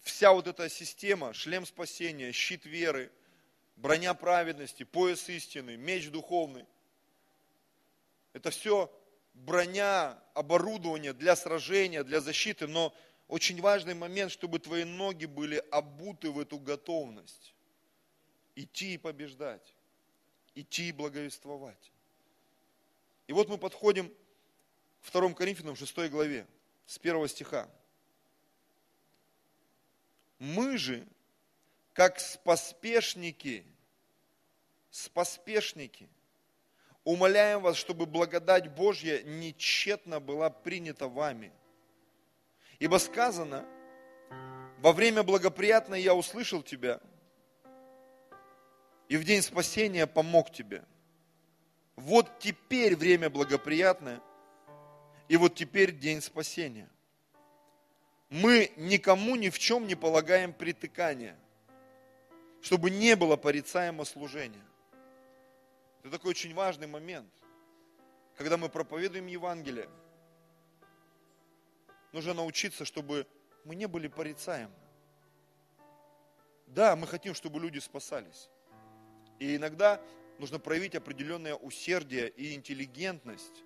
вся 0.00 0.32
вот 0.32 0.46
эта 0.46 0.68
система, 0.68 1.32
шлем 1.34 1.66
спасения, 1.66 2.32
щит 2.32 2.64
веры, 2.64 3.10
броня 3.76 4.14
праведности, 4.14 4.84
пояс 4.84 5.28
истины, 5.28 5.76
меч 5.76 6.08
духовный, 6.10 6.64
это 8.32 8.50
все 8.50 8.92
броня, 9.34 10.18
оборудование 10.34 11.12
для 11.12 11.34
сражения, 11.36 12.04
для 12.04 12.20
защиты, 12.20 12.66
но 12.66 12.94
очень 13.26 13.60
важный 13.60 13.94
момент, 13.94 14.32
чтобы 14.32 14.58
твои 14.58 14.84
ноги 14.84 15.26
были 15.26 15.62
обуты 15.70 16.30
в 16.30 16.38
эту 16.38 16.58
готовность. 16.58 17.54
Идти 18.54 18.94
и 18.94 18.98
побеждать, 18.98 19.74
идти 20.54 20.88
и 20.88 20.92
благовествовать. 20.92 21.92
И 23.26 23.32
вот 23.32 23.48
мы 23.48 23.58
подходим 23.58 24.12
к 25.02 25.12
2 25.12 25.34
Коринфянам 25.34 25.76
6 25.76 26.10
главе, 26.10 26.46
с 26.86 26.98
1 26.98 27.28
стиха. 27.28 27.68
Мы 30.38 30.78
же, 30.78 31.06
как 31.92 32.20
споспешники, 32.20 33.64
споспешники, 34.90 36.08
умоляем 37.04 37.62
вас, 37.62 37.76
чтобы 37.76 38.06
благодать 38.06 38.74
Божья 38.74 39.22
нечетно 39.22 40.20
была 40.20 40.50
принята 40.50 41.08
вами. 41.08 41.52
Ибо 42.78 42.98
сказано, 42.98 43.66
во 44.78 44.92
время 44.92 45.22
благоприятное 45.22 45.98
я 45.98 46.14
услышал 46.14 46.62
тебя, 46.62 47.00
и 49.08 49.16
в 49.16 49.24
день 49.24 49.42
спасения 49.42 50.06
помог 50.06 50.52
тебе. 50.52 50.84
Вот 51.96 52.38
теперь 52.38 52.94
время 52.94 53.30
благоприятное, 53.30 54.20
и 55.28 55.36
вот 55.36 55.54
теперь 55.54 55.92
день 55.92 56.20
спасения. 56.22 56.88
Мы 58.30 58.72
никому 58.76 59.36
ни 59.36 59.48
в 59.48 59.58
чем 59.58 59.86
не 59.86 59.94
полагаем 59.94 60.52
притыкания, 60.52 61.36
чтобы 62.60 62.90
не 62.90 63.16
было 63.16 63.36
порицаемо 63.36 64.04
служения. 64.04 64.64
Это 66.00 66.12
такой 66.12 66.30
очень 66.30 66.54
важный 66.54 66.86
момент, 66.86 67.32
когда 68.36 68.56
мы 68.56 68.68
проповедуем 68.68 69.26
Евангелие. 69.26 69.88
Нужно 72.12 72.34
научиться, 72.34 72.84
чтобы 72.84 73.26
мы 73.64 73.74
не 73.74 73.86
были 73.86 74.08
порицаемы. 74.08 74.72
Да, 76.66 76.96
мы 76.96 77.06
хотим, 77.06 77.34
чтобы 77.34 77.60
люди 77.60 77.78
спасались. 77.78 78.50
И 79.38 79.56
иногда 79.56 80.00
нужно 80.38 80.58
проявить 80.58 80.94
определенное 80.94 81.54
усердие 81.54 82.28
и 82.30 82.54
интеллигентность, 82.54 83.64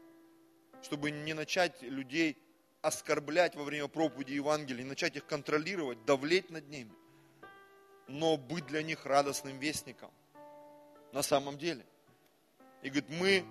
чтобы 0.83 1.11
не 1.11 1.35
начать 1.35 1.81
людей 1.83 2.37
оскорблять 2.81 3.55
во 3.55 3.65
время 3.65 3.89
проповеди 3.89 4.33
Евангелия, 4.33 4.83
не 4.83 4.89
начать 4.89 5.17
их 5.17 5.27
контролировать, 5.27 6.05
давлеть 6.05 6.51
над 6.51 6.69
ними, 6.69 6.93
но 8.09 8.37
быть 8.37 8.67
для 8.67 8.83
них 8.83 9.07
радостным 9.07 9.59
вестником 9.59 10.11
на 11.13 11.23
самом 11.23 11.57
деле. 11.59 11.85
И 12.83 12.89
говорит, 12.89 13.09
мы 13.09 13.45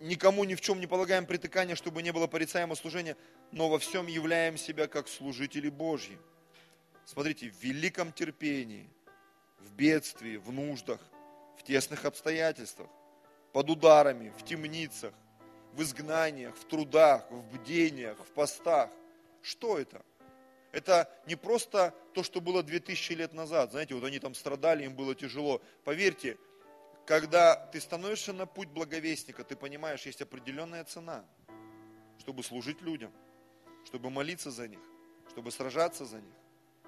никому 0.00 0.44
ни 0.44 0.54
в 0.54 0.60
чем 0.60 0.78
не 0.80 0.86
полагаем 0.86 1.26
притыкания, 1.26 1.74
чтобы 1.74 2.02
не 2.02 2.12
было 2.12 2.26
порицаемого 2.26 2.76
служения, 2.76 3.16
но 3.50 3.68
во 3.68 3.78
всем 3.78 4.06
являем 4.06 4.56
себя 4.56 4.86
как 4.86 5.08
служители 5.08 5.68
Божьи. 5.68 6.16
Смотрите, 7.04 7.50
в 7.50 7.62
великом 7.62 8.12
терпении– 8.12 8.88
в 9.60 9.72
бедствии, 9.72 10.36
в 10.36 10.52
нуждах, 10.52 11.00
в 11.56 11.62
тесных 11.62 12.04
обстоятельствах, 12.04 12.88
под 13.52 13.70
ударами, 13.70 14.32
в 14.38 14.44
темницах, 14.44 15.14
в 15.72 15.82
изгнаниях, 15.82 16.56
в 16.56 16.64
трудах, 16.64 17.30
в 17.30 17.54
бдениях, 17.54 18.18
в 18.18 18.32
постах. 18.32 18.90
Что 19.42 19.78
это? 19.78 20.02
Это 20.72 21.10
не 21.26 21.36
просто 21.36 21.94
то, 22.14 22.22
что 22.22 22.40
было 22.40 22.62
2000 22.62 23.12
лет 23.12 23.32
назад. 23.32 23.72
Знаете, 23.72 23.94
вот 23.94 24.04
они 24.04 24.18
там 24.18 24.34
страдали, 24.34 24.84
им 24.84 24.94
было 24.94 25.14
тяжело. 25.14 25.60
Поверьте, 25.84 26.38
когда 27.06 27.56
ты 27.56 27.80
становишься 27.80 28.32
на 28.32 28.46
путь 28.46 28.68
благовестника, 28.68 29.42
ты 29.42 29.56
понимаешь, 29.56 30.06
есть 30.06 30.22
определенная 30.22 30.84
цена, 30.84 31.24
чтобы 32.18 32.44
служить 32.44 32.80
людям, 32.82 33.12
чтобы 33.84 34.10
молиться 34.10 34.50
за 34.50 34.68
них, 34.68 34.80
чтобы 35.30 35.50
сражаться 35.50 36.04
за 36.04 36.20
них. 36.20 36.34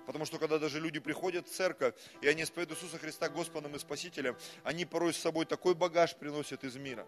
Потому 0.07 0.25
что 0.25 0.39
когда 0.39 0.59
даже 0.59 0.81
люди 0.81 0.99
приходят 0.99 1.47
в 1.49 1.53
церковь, 1.53 1.95
и 2.21 2.29
они 2.29 2.43
исповедуют 2.43 2.81
Иисуса 2.81 2.99
Христа 2.99 3.29
Господом 3.29 3.77
и 3.77 3.79
Спасителем, 3.79 4.37
они 4.65 4.85
порой 4.85 5.15
с 5.15 5.19
собой 5.19 5.45
такой 5.45 5.75
багаж 5.75 6.17
приносят 6.17 6.65
из 6.65 6.77
мира. 6.77 7.07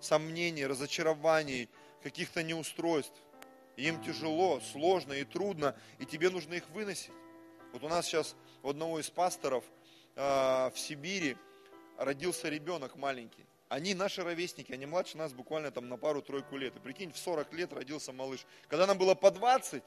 Сомнений, 0.00 0.66
разочарований, 0.66 1.68
каких-то 2.02 2.42
неустройств. 2.42 3.20
И 3.76 3.88
им 3.88 4.02
тяжело, 4.02 4.60
сложно 4.60 5.14
и 5.14 5.24
трудно, 5.24 5.74
и 5.98 6.04
тебе 6.04 6.30
нужно 6.30 6.54
их 6.54 6.68
выносить. 6.70 7.12
Вот 7.72 7.82
у 7.82 7.88
нас 7.88 8.06
сейчас 8.06 8.36
у 8.62 8.68
одного 8.68 9.00
из 9.00 9.08
пасторов 9.08 9.64
э, 10.14 10.70
в 10.74 10.74
Сибири 10.76 11.36
родился 11.96 12.48
ребенок 12.48 12.96
маленький. 12.96 13.46
Они 13.68 13.94
наши 13.94 14.22
ровесники, 14.22 14.72
они 14.72 14.84
младше 14.84 15.16
нас 15.16 15.32
буквально 15.32 15.70
там 15.70 15.88
на 15.88 15.96
пару-тройку 15.96 16.58
лет. 16.58 16.76
И 16.76 16.78
прикинь, 16.78 17.10
в 17.10 17.16
40 17.16 17.54
лет 17.54 17.72
родился 17.72 18.12
малыш. 18.12 18.44
Когда 18.68 18.86
нам 18.86 18.98
было 18.98 19.14
по 19.14 19.30
20, 19.30 19.82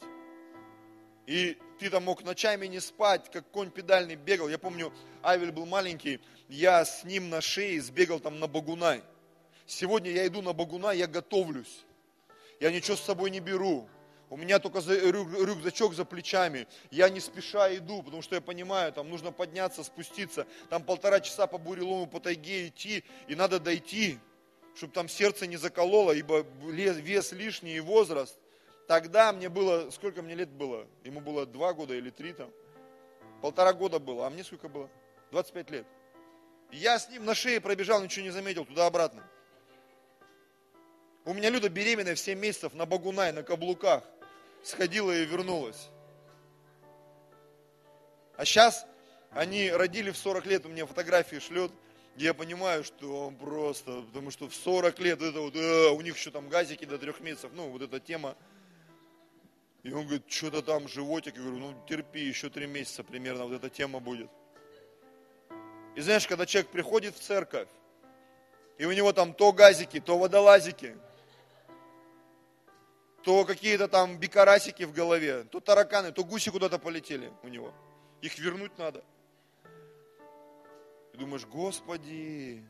и 1.26 1.58
ты 1.80 1.90
там 1.90 2.04
мог 2.04 2.24
ночами 2.24 2.68
не 2.68 2.80
спать, 2.80 3.30
как 3.32 3.50
конь 3.52 3.72
педальный 3.72 4.16
бегал. 4.16 4.48
Я 4.48 4.58
помню, 4.58 4.94
Авель 5.24 5.52
был 5.52 5.66
маленький, 5.66 6.20
я 6.48 6.86
с 6.86 7.04
ним 7.04 7.30
на 7.30 7.42
шее 7.42 7.82
сбегал 7.82 8.20
там 8.20 8.40
на 8.40 8.48
Багунай. 8.48 9.02
Сегодня 9.66 10.12
я 10.12 10.28
иду 10.28 10.42
на 10.42 10.54
Багуна, 10.54 10.94
я 10.94 11.08
готовлюсь. 11.08 11.86
Я 12.60 12.72
ничего 12.72 12.96
с 12.96 13.02
собой 13.02 13.32
не 13.32 13.40
беру. 13.40 13.90
У 14.30 14.38
меня 14.38 14.60
только 14.60 14.80
рюкзачок 14.80 15.94
за 15.94 16.06
плечами. 16.06 16.68
Я 16.92 17.10
не 17.10 17.20
спеша 17.20 17.76
иду, 17.76 18.02
потому 18.02 18.22
что 18.22 18.36
я 18.36 18.42
понимаю, 18.42 18.92
там 18.92 19.10
нужно 19.10 19.32
подняться, 19.32 19.84
спуститься. 19.84 20.48
Там 20.70 20.84
полтора 20.84 21.20
часа 21.20 21.48
по 21.48 21.58
бурелому, 21.58 22.08
по 22.08 22.20
тайге 22.20 22.68
идти, 22.68 23.04
и 23.28 23.36
надо 23.36 23.60
дойти, 23.60 24.20
чтобы 24.76 24.94
там 24.94 25.08
сердце 25.10 25.48
не 25.48 25.58
закололо, 25.58 26.12
ибо 26.12 26.46
вес 26.64 27.32
лишний 27.32 27.78
и 27.78 27.80
возраст. 27.80 28.38
Тогда 28.88 29.34
мне 29.34 29.50
было, 29.50 29.90
сколько 29.90 30.22
мне 30.22 30.36
лет 30.36 30.50
было? 30.50 30.88
Ему 31.04 31.20
было 31.20 31.46
два 31.46 31.74
года 31.74 31.96
или 31.96 32.10
три 32.10 32.34
там. 32.34 32.52
Полтора 33.42 33.74
года 33.74 34.00
было, 34.00 34.28
а 34.28 34.30
мне 34.30 34.44
сколько 34.44 34.70
было? 34.70 34.90
25 35.32 35.70
лет. 35.72 35.88
я 36.72 37.00
с 37.00 37.10
ним 37.10 37.26
на 37.26 37.36
шее 37.36 37.60
пробежал, 37.60 38.02
ничего 38.02 38.26
не 38.26 38.32
заметил, 38.32 38.66
туда-обратно. 38.66 39.24
У 41.26 41.34
меня 41.34 41.50
Люда 41.50 41.70
беременная 41.70 42.14
в 42.14 42.20
7 42.20 42.38
месяцев 42.38 42.74
на 42.76 42.86
Багунай, 42.86 43.32
на 43.34 43.42
каблуках. 43.42 44.04
Сходила 44.64 45.12
и 45.12 45.26
вернулась. 45.26 45.90
А 48.38 48.46
сейчас 48.46 48.86
они 49.32 49.72
родили 49.72 50.12
в 50.12 50.18
40 50.18 50.46
лет, 50.46 50.66
у 50.66 50.70
меня 50.70 50.86
фотографии 50.86 51.38
шлет. 51.38 51.72
Я 52.16 52.34
понимаю, 52.34 52.84
что 52.84 53.28
он 53.28 53.36
просто, 53.36 54.02
потому 54.04 54.32
что 54.32 54.48
в 54.48 54.56
40 54.56 55.00
лет 55.00 55.22
это 55.22 55.40
вот, 55.40 55.56
э, 55.56 55.90
у 55.90 56.02
них 56.02 56.16
еще 56.16 56.32
там 56.32 56.48
газики 56.48 56.86
до 56.86 56.98
трех 56.98 57.20
месяцев, 57.20 57.52
ну 57.54 57.70
вот 57.70 57.82
эта 57.82 58.00
тема. 58.00 58.36
И 59.86 59.94
он 59.94 60.06
говорит, 60.06 60.24
что-то 60.28 60.64
там 60.64 60.88
животик. 60.88 61.36
Я 61.36 61.44
говорю, 61.44 61.58
ну 61.60 61.86
терпи, 61.88 62.20
еще 62.20 62.50
три 62.50 62.66
месяца 62.66 63.04
примерно 63.04 63.46
вот 63.46 63.54
эта 63.54 63.70
тема 63.70 64.00
будет. 64.00 64.32
И 65.96 66.02
знаешь, 66.02 66.28
когда 66.28 66.48
человек 66.48 66.72
приходит 66.72 67.16
в 67.16 67.20
церковь, 67.20 67.68
и 68.80 68.86
у 68.86 68.92
него 68.92 69.14
там 69.14 69.32
то 69.32 69.52
газики, 69.52 70.00
то 70.00 70.18
водолазики, 70.18 70.98
то 73.24 73.46
какие-то 73.46 73.88
там 73.88 74.18
бикарасики 74.18 74.86
в 74.86 74.92
голове, 74.92 75.44
то 75.44 75.60
тараканы, 75.60 76.12
то 76.12 76.24
гуси 76.24 76.50
куда-то 76.50 76.80
полетели 76.80 77.32
у 77.44 77.48
него. 77.48 77.72
Их 78.22 78.40
вернуть 78.40 78.76
надо. 78.80 79.04
И 81.14 81.18
думаешь, 81.18 81.46
Господи, 81.46 82.68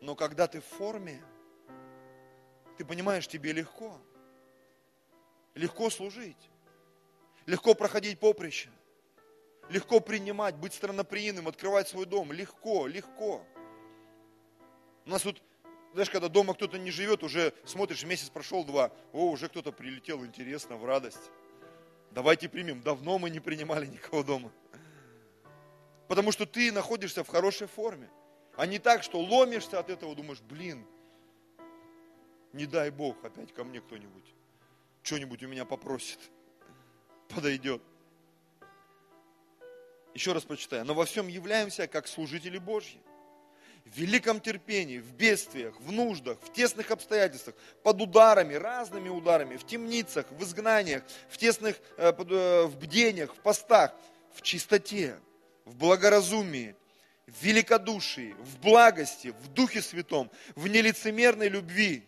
но 0.00 0.16
когда 0.16 0.48
ты 0.48 0.60
в 0.60 0.64
форме, 0.64 1.22
ты 2.76 2.84
понимаешь, 2.84 3.28
тебе 3.28 3.52
легко. 3.52 4.00
Легко 5.56 5.88
служить. 5.88 6.50
Легко 7.46 7.74
проходить 7.74 8.20
поприще. 8.20 8.68
Легко 9.70 10.00
принимать, 10.00 10.54
быть 10.54 10.74
странноприимным, 10.74 11.48
открывать 11.48 11.88
свой 11.88 12.04
дом. 12.04 12.30
Легко, 12.30 12.86
легко. 12.86 13.42
У 15.06 15.10
нас 15.10 15.22
тут 15.22 15.42
знаешь, 15.94 16.10
когда 16.10 16.28
дома 16.28 16.52
кто-то 16.52 16.78
не 16.78 16.90
живет, 16.90 17.22
уже 17.22 17.54
смотришь, 17.64 18.04
месяц 18.04 18.28
прошел, 18.28 18.64
два, 18.64 18.92
о, 19.14 19.30
уже 19.30 19.48
кто-то 19.48 19.72
прилетел, 19.72 20.26
интересно, 20.26 20.76
в 20.76 20.84
радость. 20.84 21.30
Давайте 22.10 22.50
примем. 22.50 22.82
Давно 22.82 23.18
мы 23.18 23.30
не 23.30 23.40
принимали 23.40 23.86
никого 23.86 24.22
дома. 24.22 24.52
Потому 26.06 26.32
что 26.32 26.44
ты 26.44 26.70
находишься 26.70 27.24
в 27.24 27.28
хорошей 27.28 27.66
форме. 27.66 28.10
А 28.56 28.66
не 28.66 28.78
так, 28.78 29.02
что 29.02 29.18
ломишься 29.20 29.78
от 29.78 29.88
этого, 29.88 30.14
думаешь, 30.14 30.42
блин, 30.42 30.86
не 32.52 32.66
дай 32.66 32.90
Бог, 32.90 33.24
опять 33.24 33.54
ко 33.54 33.64
мне 33.64 33.80
кто-нибудь 33.80 34.34
что-нибудь 35.06 35.42
у 35.44 35.48
меня 35.48 35.64
попросит, 35.64 36.18
подойдет. 37.28 37.80
Еще 40.14 40.32
раз 40.32 40.42
прочитаю. 40.42 40.84
Но 40.84 40.94
во 40.94 41.04
всем 41.04 41.28
являемся 41.28 41.86
как 41.86 42.08
служители 42.08 42.58
Божьи 42.58 43.00
в 43.84 43.96
великом 43.96 44.40
терпении, 44.40 44.98
в 44.98 45.12
бедствиях, 45.12 45.78
в 45.78 45.92
нуждах, 45.92 46.38
в 46.42 46.52
тесных 46.52 46.90
обстоятельствах, 46.90 47.54
под 47.84 48.00
ударами, 48.00 48.54
разными 48.54 49.08
ударами, 49.08 49.56
в 49.56 49.64
темницах, 49.64 50.26
в 50.32 50.42
изгнаниях, 50.42 51.04
в 51.28 51.38
тесных, 51.38 51.76
э, 51.96 52.12
э, 52.12 52.64
в 52.64 52.76
бдениях, 52.76 53.32
в 53.32 53.38
постах, 53.38 53.94
в 54.34 54.42
чистоте, 54.42 55.20
в 55.64 55.76
благоразумии, 55.76 56.74
в 57.28 57.44
великодушии, 57.44 58.34
в 58.40 58.58
благости, 58.58 59.34
в 59.44 59.48
Духе 59.52 59.82
Святом, 59.82 60.32
в 60.56 60.66
нелицемерной 60.66 61.48
любви. 61.48 62.02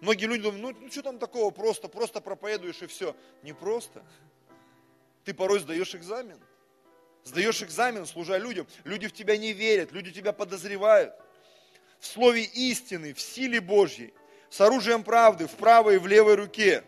Многие 0.00 0.26
люди 0.26 0.42
думают, 0.42 0.62
ну, 0.62 0.84
ну 0.84 0.90
что 0.90 1.02
там 1.02 1.18
такого, 1.18 1.50
просто, 1.50 1.88
просто 1.88 2.20
проповедуешь 2.20 2.80
и 2.82 2.86
все. 2.86 3.14
Не 3.42 3.52
просто. 3.52 4.02
Ты 5.24 5.34
порой 5.34 5.60
сдаешь 5.60 5.94
экзамен. 5.94 6.38
Сдаешь 7.24 7.62
экзамен, 7.62 8.06
служа 8.06 8.38
людям. 8.38 8.66
Люди 8.84 9.08
в 9.08 9.12
тебя 9.12 9.36
не 9.36 9.52
верят, 9.52 9.92
люди 9.92 10.10
тебя 10.10 10.32
подозревают. 10.32 11.14
В 11.98 12.06
слове 12.06 12.44
истины, 12.44 13.12
в 13.12 13.20
силе 13.20 13.60
Божьей, 13.60 14.14
с 14.48 14.60
оружием 14.62 15.04
правды 15.04 15.46
в 15.46 15.52
правой 15.52 15.96
и 15.96 15.98
в 15.98 16.06
левой 16.06 16.34
руке, 16.34 16.82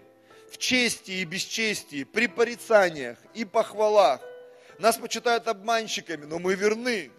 в 0.51 0.57
чести 0.57 1.11
и 1.11 1.25
бесчестии, 1.25 2.05
при 2.05 2.29
порицаниях 2.29 3.19
и 3.35 3.45
похвалах. 3.45 4.23
Нас 4.79 4.97
почитают 4.97 5.49
обманщиками, 5.49 6.25
но 6.25 6.39
мы 6.39 6.55
верны, 6.55 7.11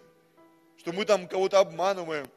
что 0.76 0.92
мы 0.92 1.04
там 1.04 1.28
кого-то 1.28 1.60
обманываем. 1.60 2.28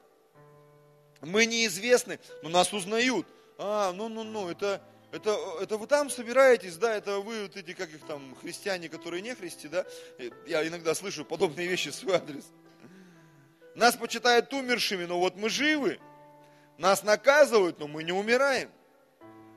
Мы 1.21 1.47
неизвестны, 1.47 2.19
но 2.43 2.49
нас 2.49 2.71
узнают. 2.71 3.25
А, 3.57 3.91
ну-ну-ну, 3.93 4.49
это, 4.49 4.81
это, 5.11 5.35
это 5.61 5.77
вы 5.77 5.87
там 5.87 6.09
собираетесь, 6.09 6.77
да, 6.77 6.95
это 6.95 7.19
вы 7.19 7.43
вот 7.43 7.57
эти, 7.57 7.73
как 7.73 7.89
их 7.89 8.05
там, 8.05 8.35
христиане, 8.35 8.87
которые 8.87 9.21
не 9.21 9.33
христи, 9.33 9.67
да? 9.67 9.85
Я 10.45 10.67
иногда 10.67 10.93
слышу 10.93 11.25
подобные 11.25 11.67
вещи 11.67 11.89
в 11.89 11.95
свой 11.95 12.17
адрес. 12.17 12.45
Нас 13.75 13.95
почитают 13.95 14.53
умершими, 14.53 15.05
но 15.05 15.19
вот 15.19 15.35
мы 15.35 15.49
живы. 15.49 15.99
Нас 16.77 17.03
наказывают, 17.03 17.79
но 17.79 17.87
мы 17.87 18.03
не 18.03 18.11
умираем. 18.11 18.71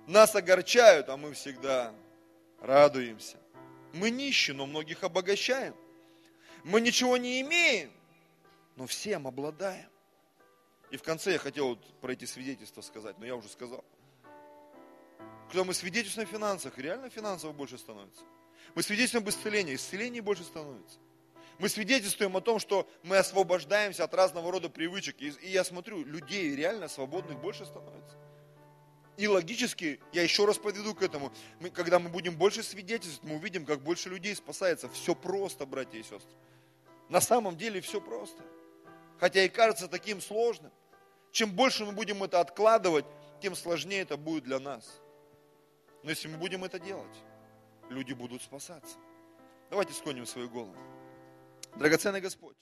Нас 0.07 0.35
огорчают, 0.35 1.09
а 1.09 1.17
мы 1.17 1.35
всегда 1.35 1.95
радуемся. 2.61 3.37
Мы 3.93 4.11
нищие, 4.11 4.57
но 4.57 4.67
многих 4.67 5.05
обогащаем. 5.05 5.75
Мы 6.65 6.81
ничего 6.81 7.17
не 7.17 7.41
имеем, 7.41 7.91
но 8.77 8.87
всем 8.87 9.27
обладаем. 9.27 9.89
И 10.91 10.97
в 10.97 11.03
конце 11.03 11.33
я 11.33 11.39
хотел 11.39 11.69
вот 11.69 12.01
про 12.01 12.13
эти 12.13 12.25
свидетельства 12.25 12.81
сказать, 12.81 13.19
но 13.19 13.27
я 13.27 13.37
уже 13.37 13.49
сказал. 13.49 13.85
Когда 15.49 15.65
мы 15.65 15.75
свидетельствуем 15.75 16.29
о 16.29 16.33
финансах, 16.33 16.79
реально 16.79 17.11
финансово 17.11 17.53
больше 17.53 17.79
становится. 17.79 18.23
Мы 18.75 18.83
свидетельствуем 18.83 19.25
об 19.25 19.31
исцелении, 19.31 19.75
исцелений 19.75 20.21
больше 20.21 20.45
становится. 20.45 20.99
Мы 21.59 21.69
свидетельствуем 21.69 22.37
о 22.37 22.41
том, 22.41 22.59
что 22.59 22.89
мы 23.03 23.19
освобождаемся 23.19 24.05
от 24.05 24.15
разного 24.15 24.51
рода 24.51 24.69
привычек. 24.69 25.21
И, 25.21 25.29
и 25.29 25.51
я 25.51 25.63
смотрю, 25.63 26.05
людей 26.05 26.55
реально 26.57 26.89
свободных 26.89 27.39
больше 27.41 27.67
становится. 27.67 28.17
И 29.17 29.29
логически, 29.29 30.01
я 30.13 30.23
еще 30.23 30.47
раз 30.47 30.57
подведу 30.57 30.95
к 30.95 31.03
этому, 31.03 31.31
мы, 31.59 31.69
когда 31.69 31.99
мы 31.99 32.09
будем 32.09 32.37
больше 32.37 32.63
свидетельствовать, 32.63 33.31
мы 33.31 33.37
увидим, 33.37 33.67
как 33.67 33.83
больше 33.83 34.09
людей 34.09 34.35
спасается. 34.35 34.89
Все 34.89 35.15
просто, 35.15 35.67
братья 35.67 35.99
и 35.99 36.03
сестры. 36.03 36.33
На 37.11 37.21
самом 37.21 37.57
деле 37.57 37.81
все 37.83 38.01
просто. 38.01 38.43
Хотя 39.19 39.45
и 39.45 39.49
кажется 39.51 39.89
таким 39.89 40.23
сложным. 40.23 40.73
Чем 41.33 41.53
больше 41.53 41.85
мы 41.85 41.93
будем 41.93 42.23
это 42.23 42.41
откладывать, 42.41 43.05
тем 43.41 43.55
сложнее 43.55 44.03
это 44.03 44.17
будет 44.17 44.45
для 44.45 44.59
нас. 44.59 45.01
Но 46.03 46.11
если 46.11 46.29
мы 46.29 46.39
будем 46.39 46.65
это 46.65 46.79
делать, 46.79 47.17
люди 47.89 48.13
будут 48.13 48.43
спасаться. 48.43 48.97
Давайте 49.71 49.93
склоним 49.93 50.27
свою 50.27 50.49
голову. 50.49 50.77
Драгоценный 51.77 52.21
Господь. 52.21 52.57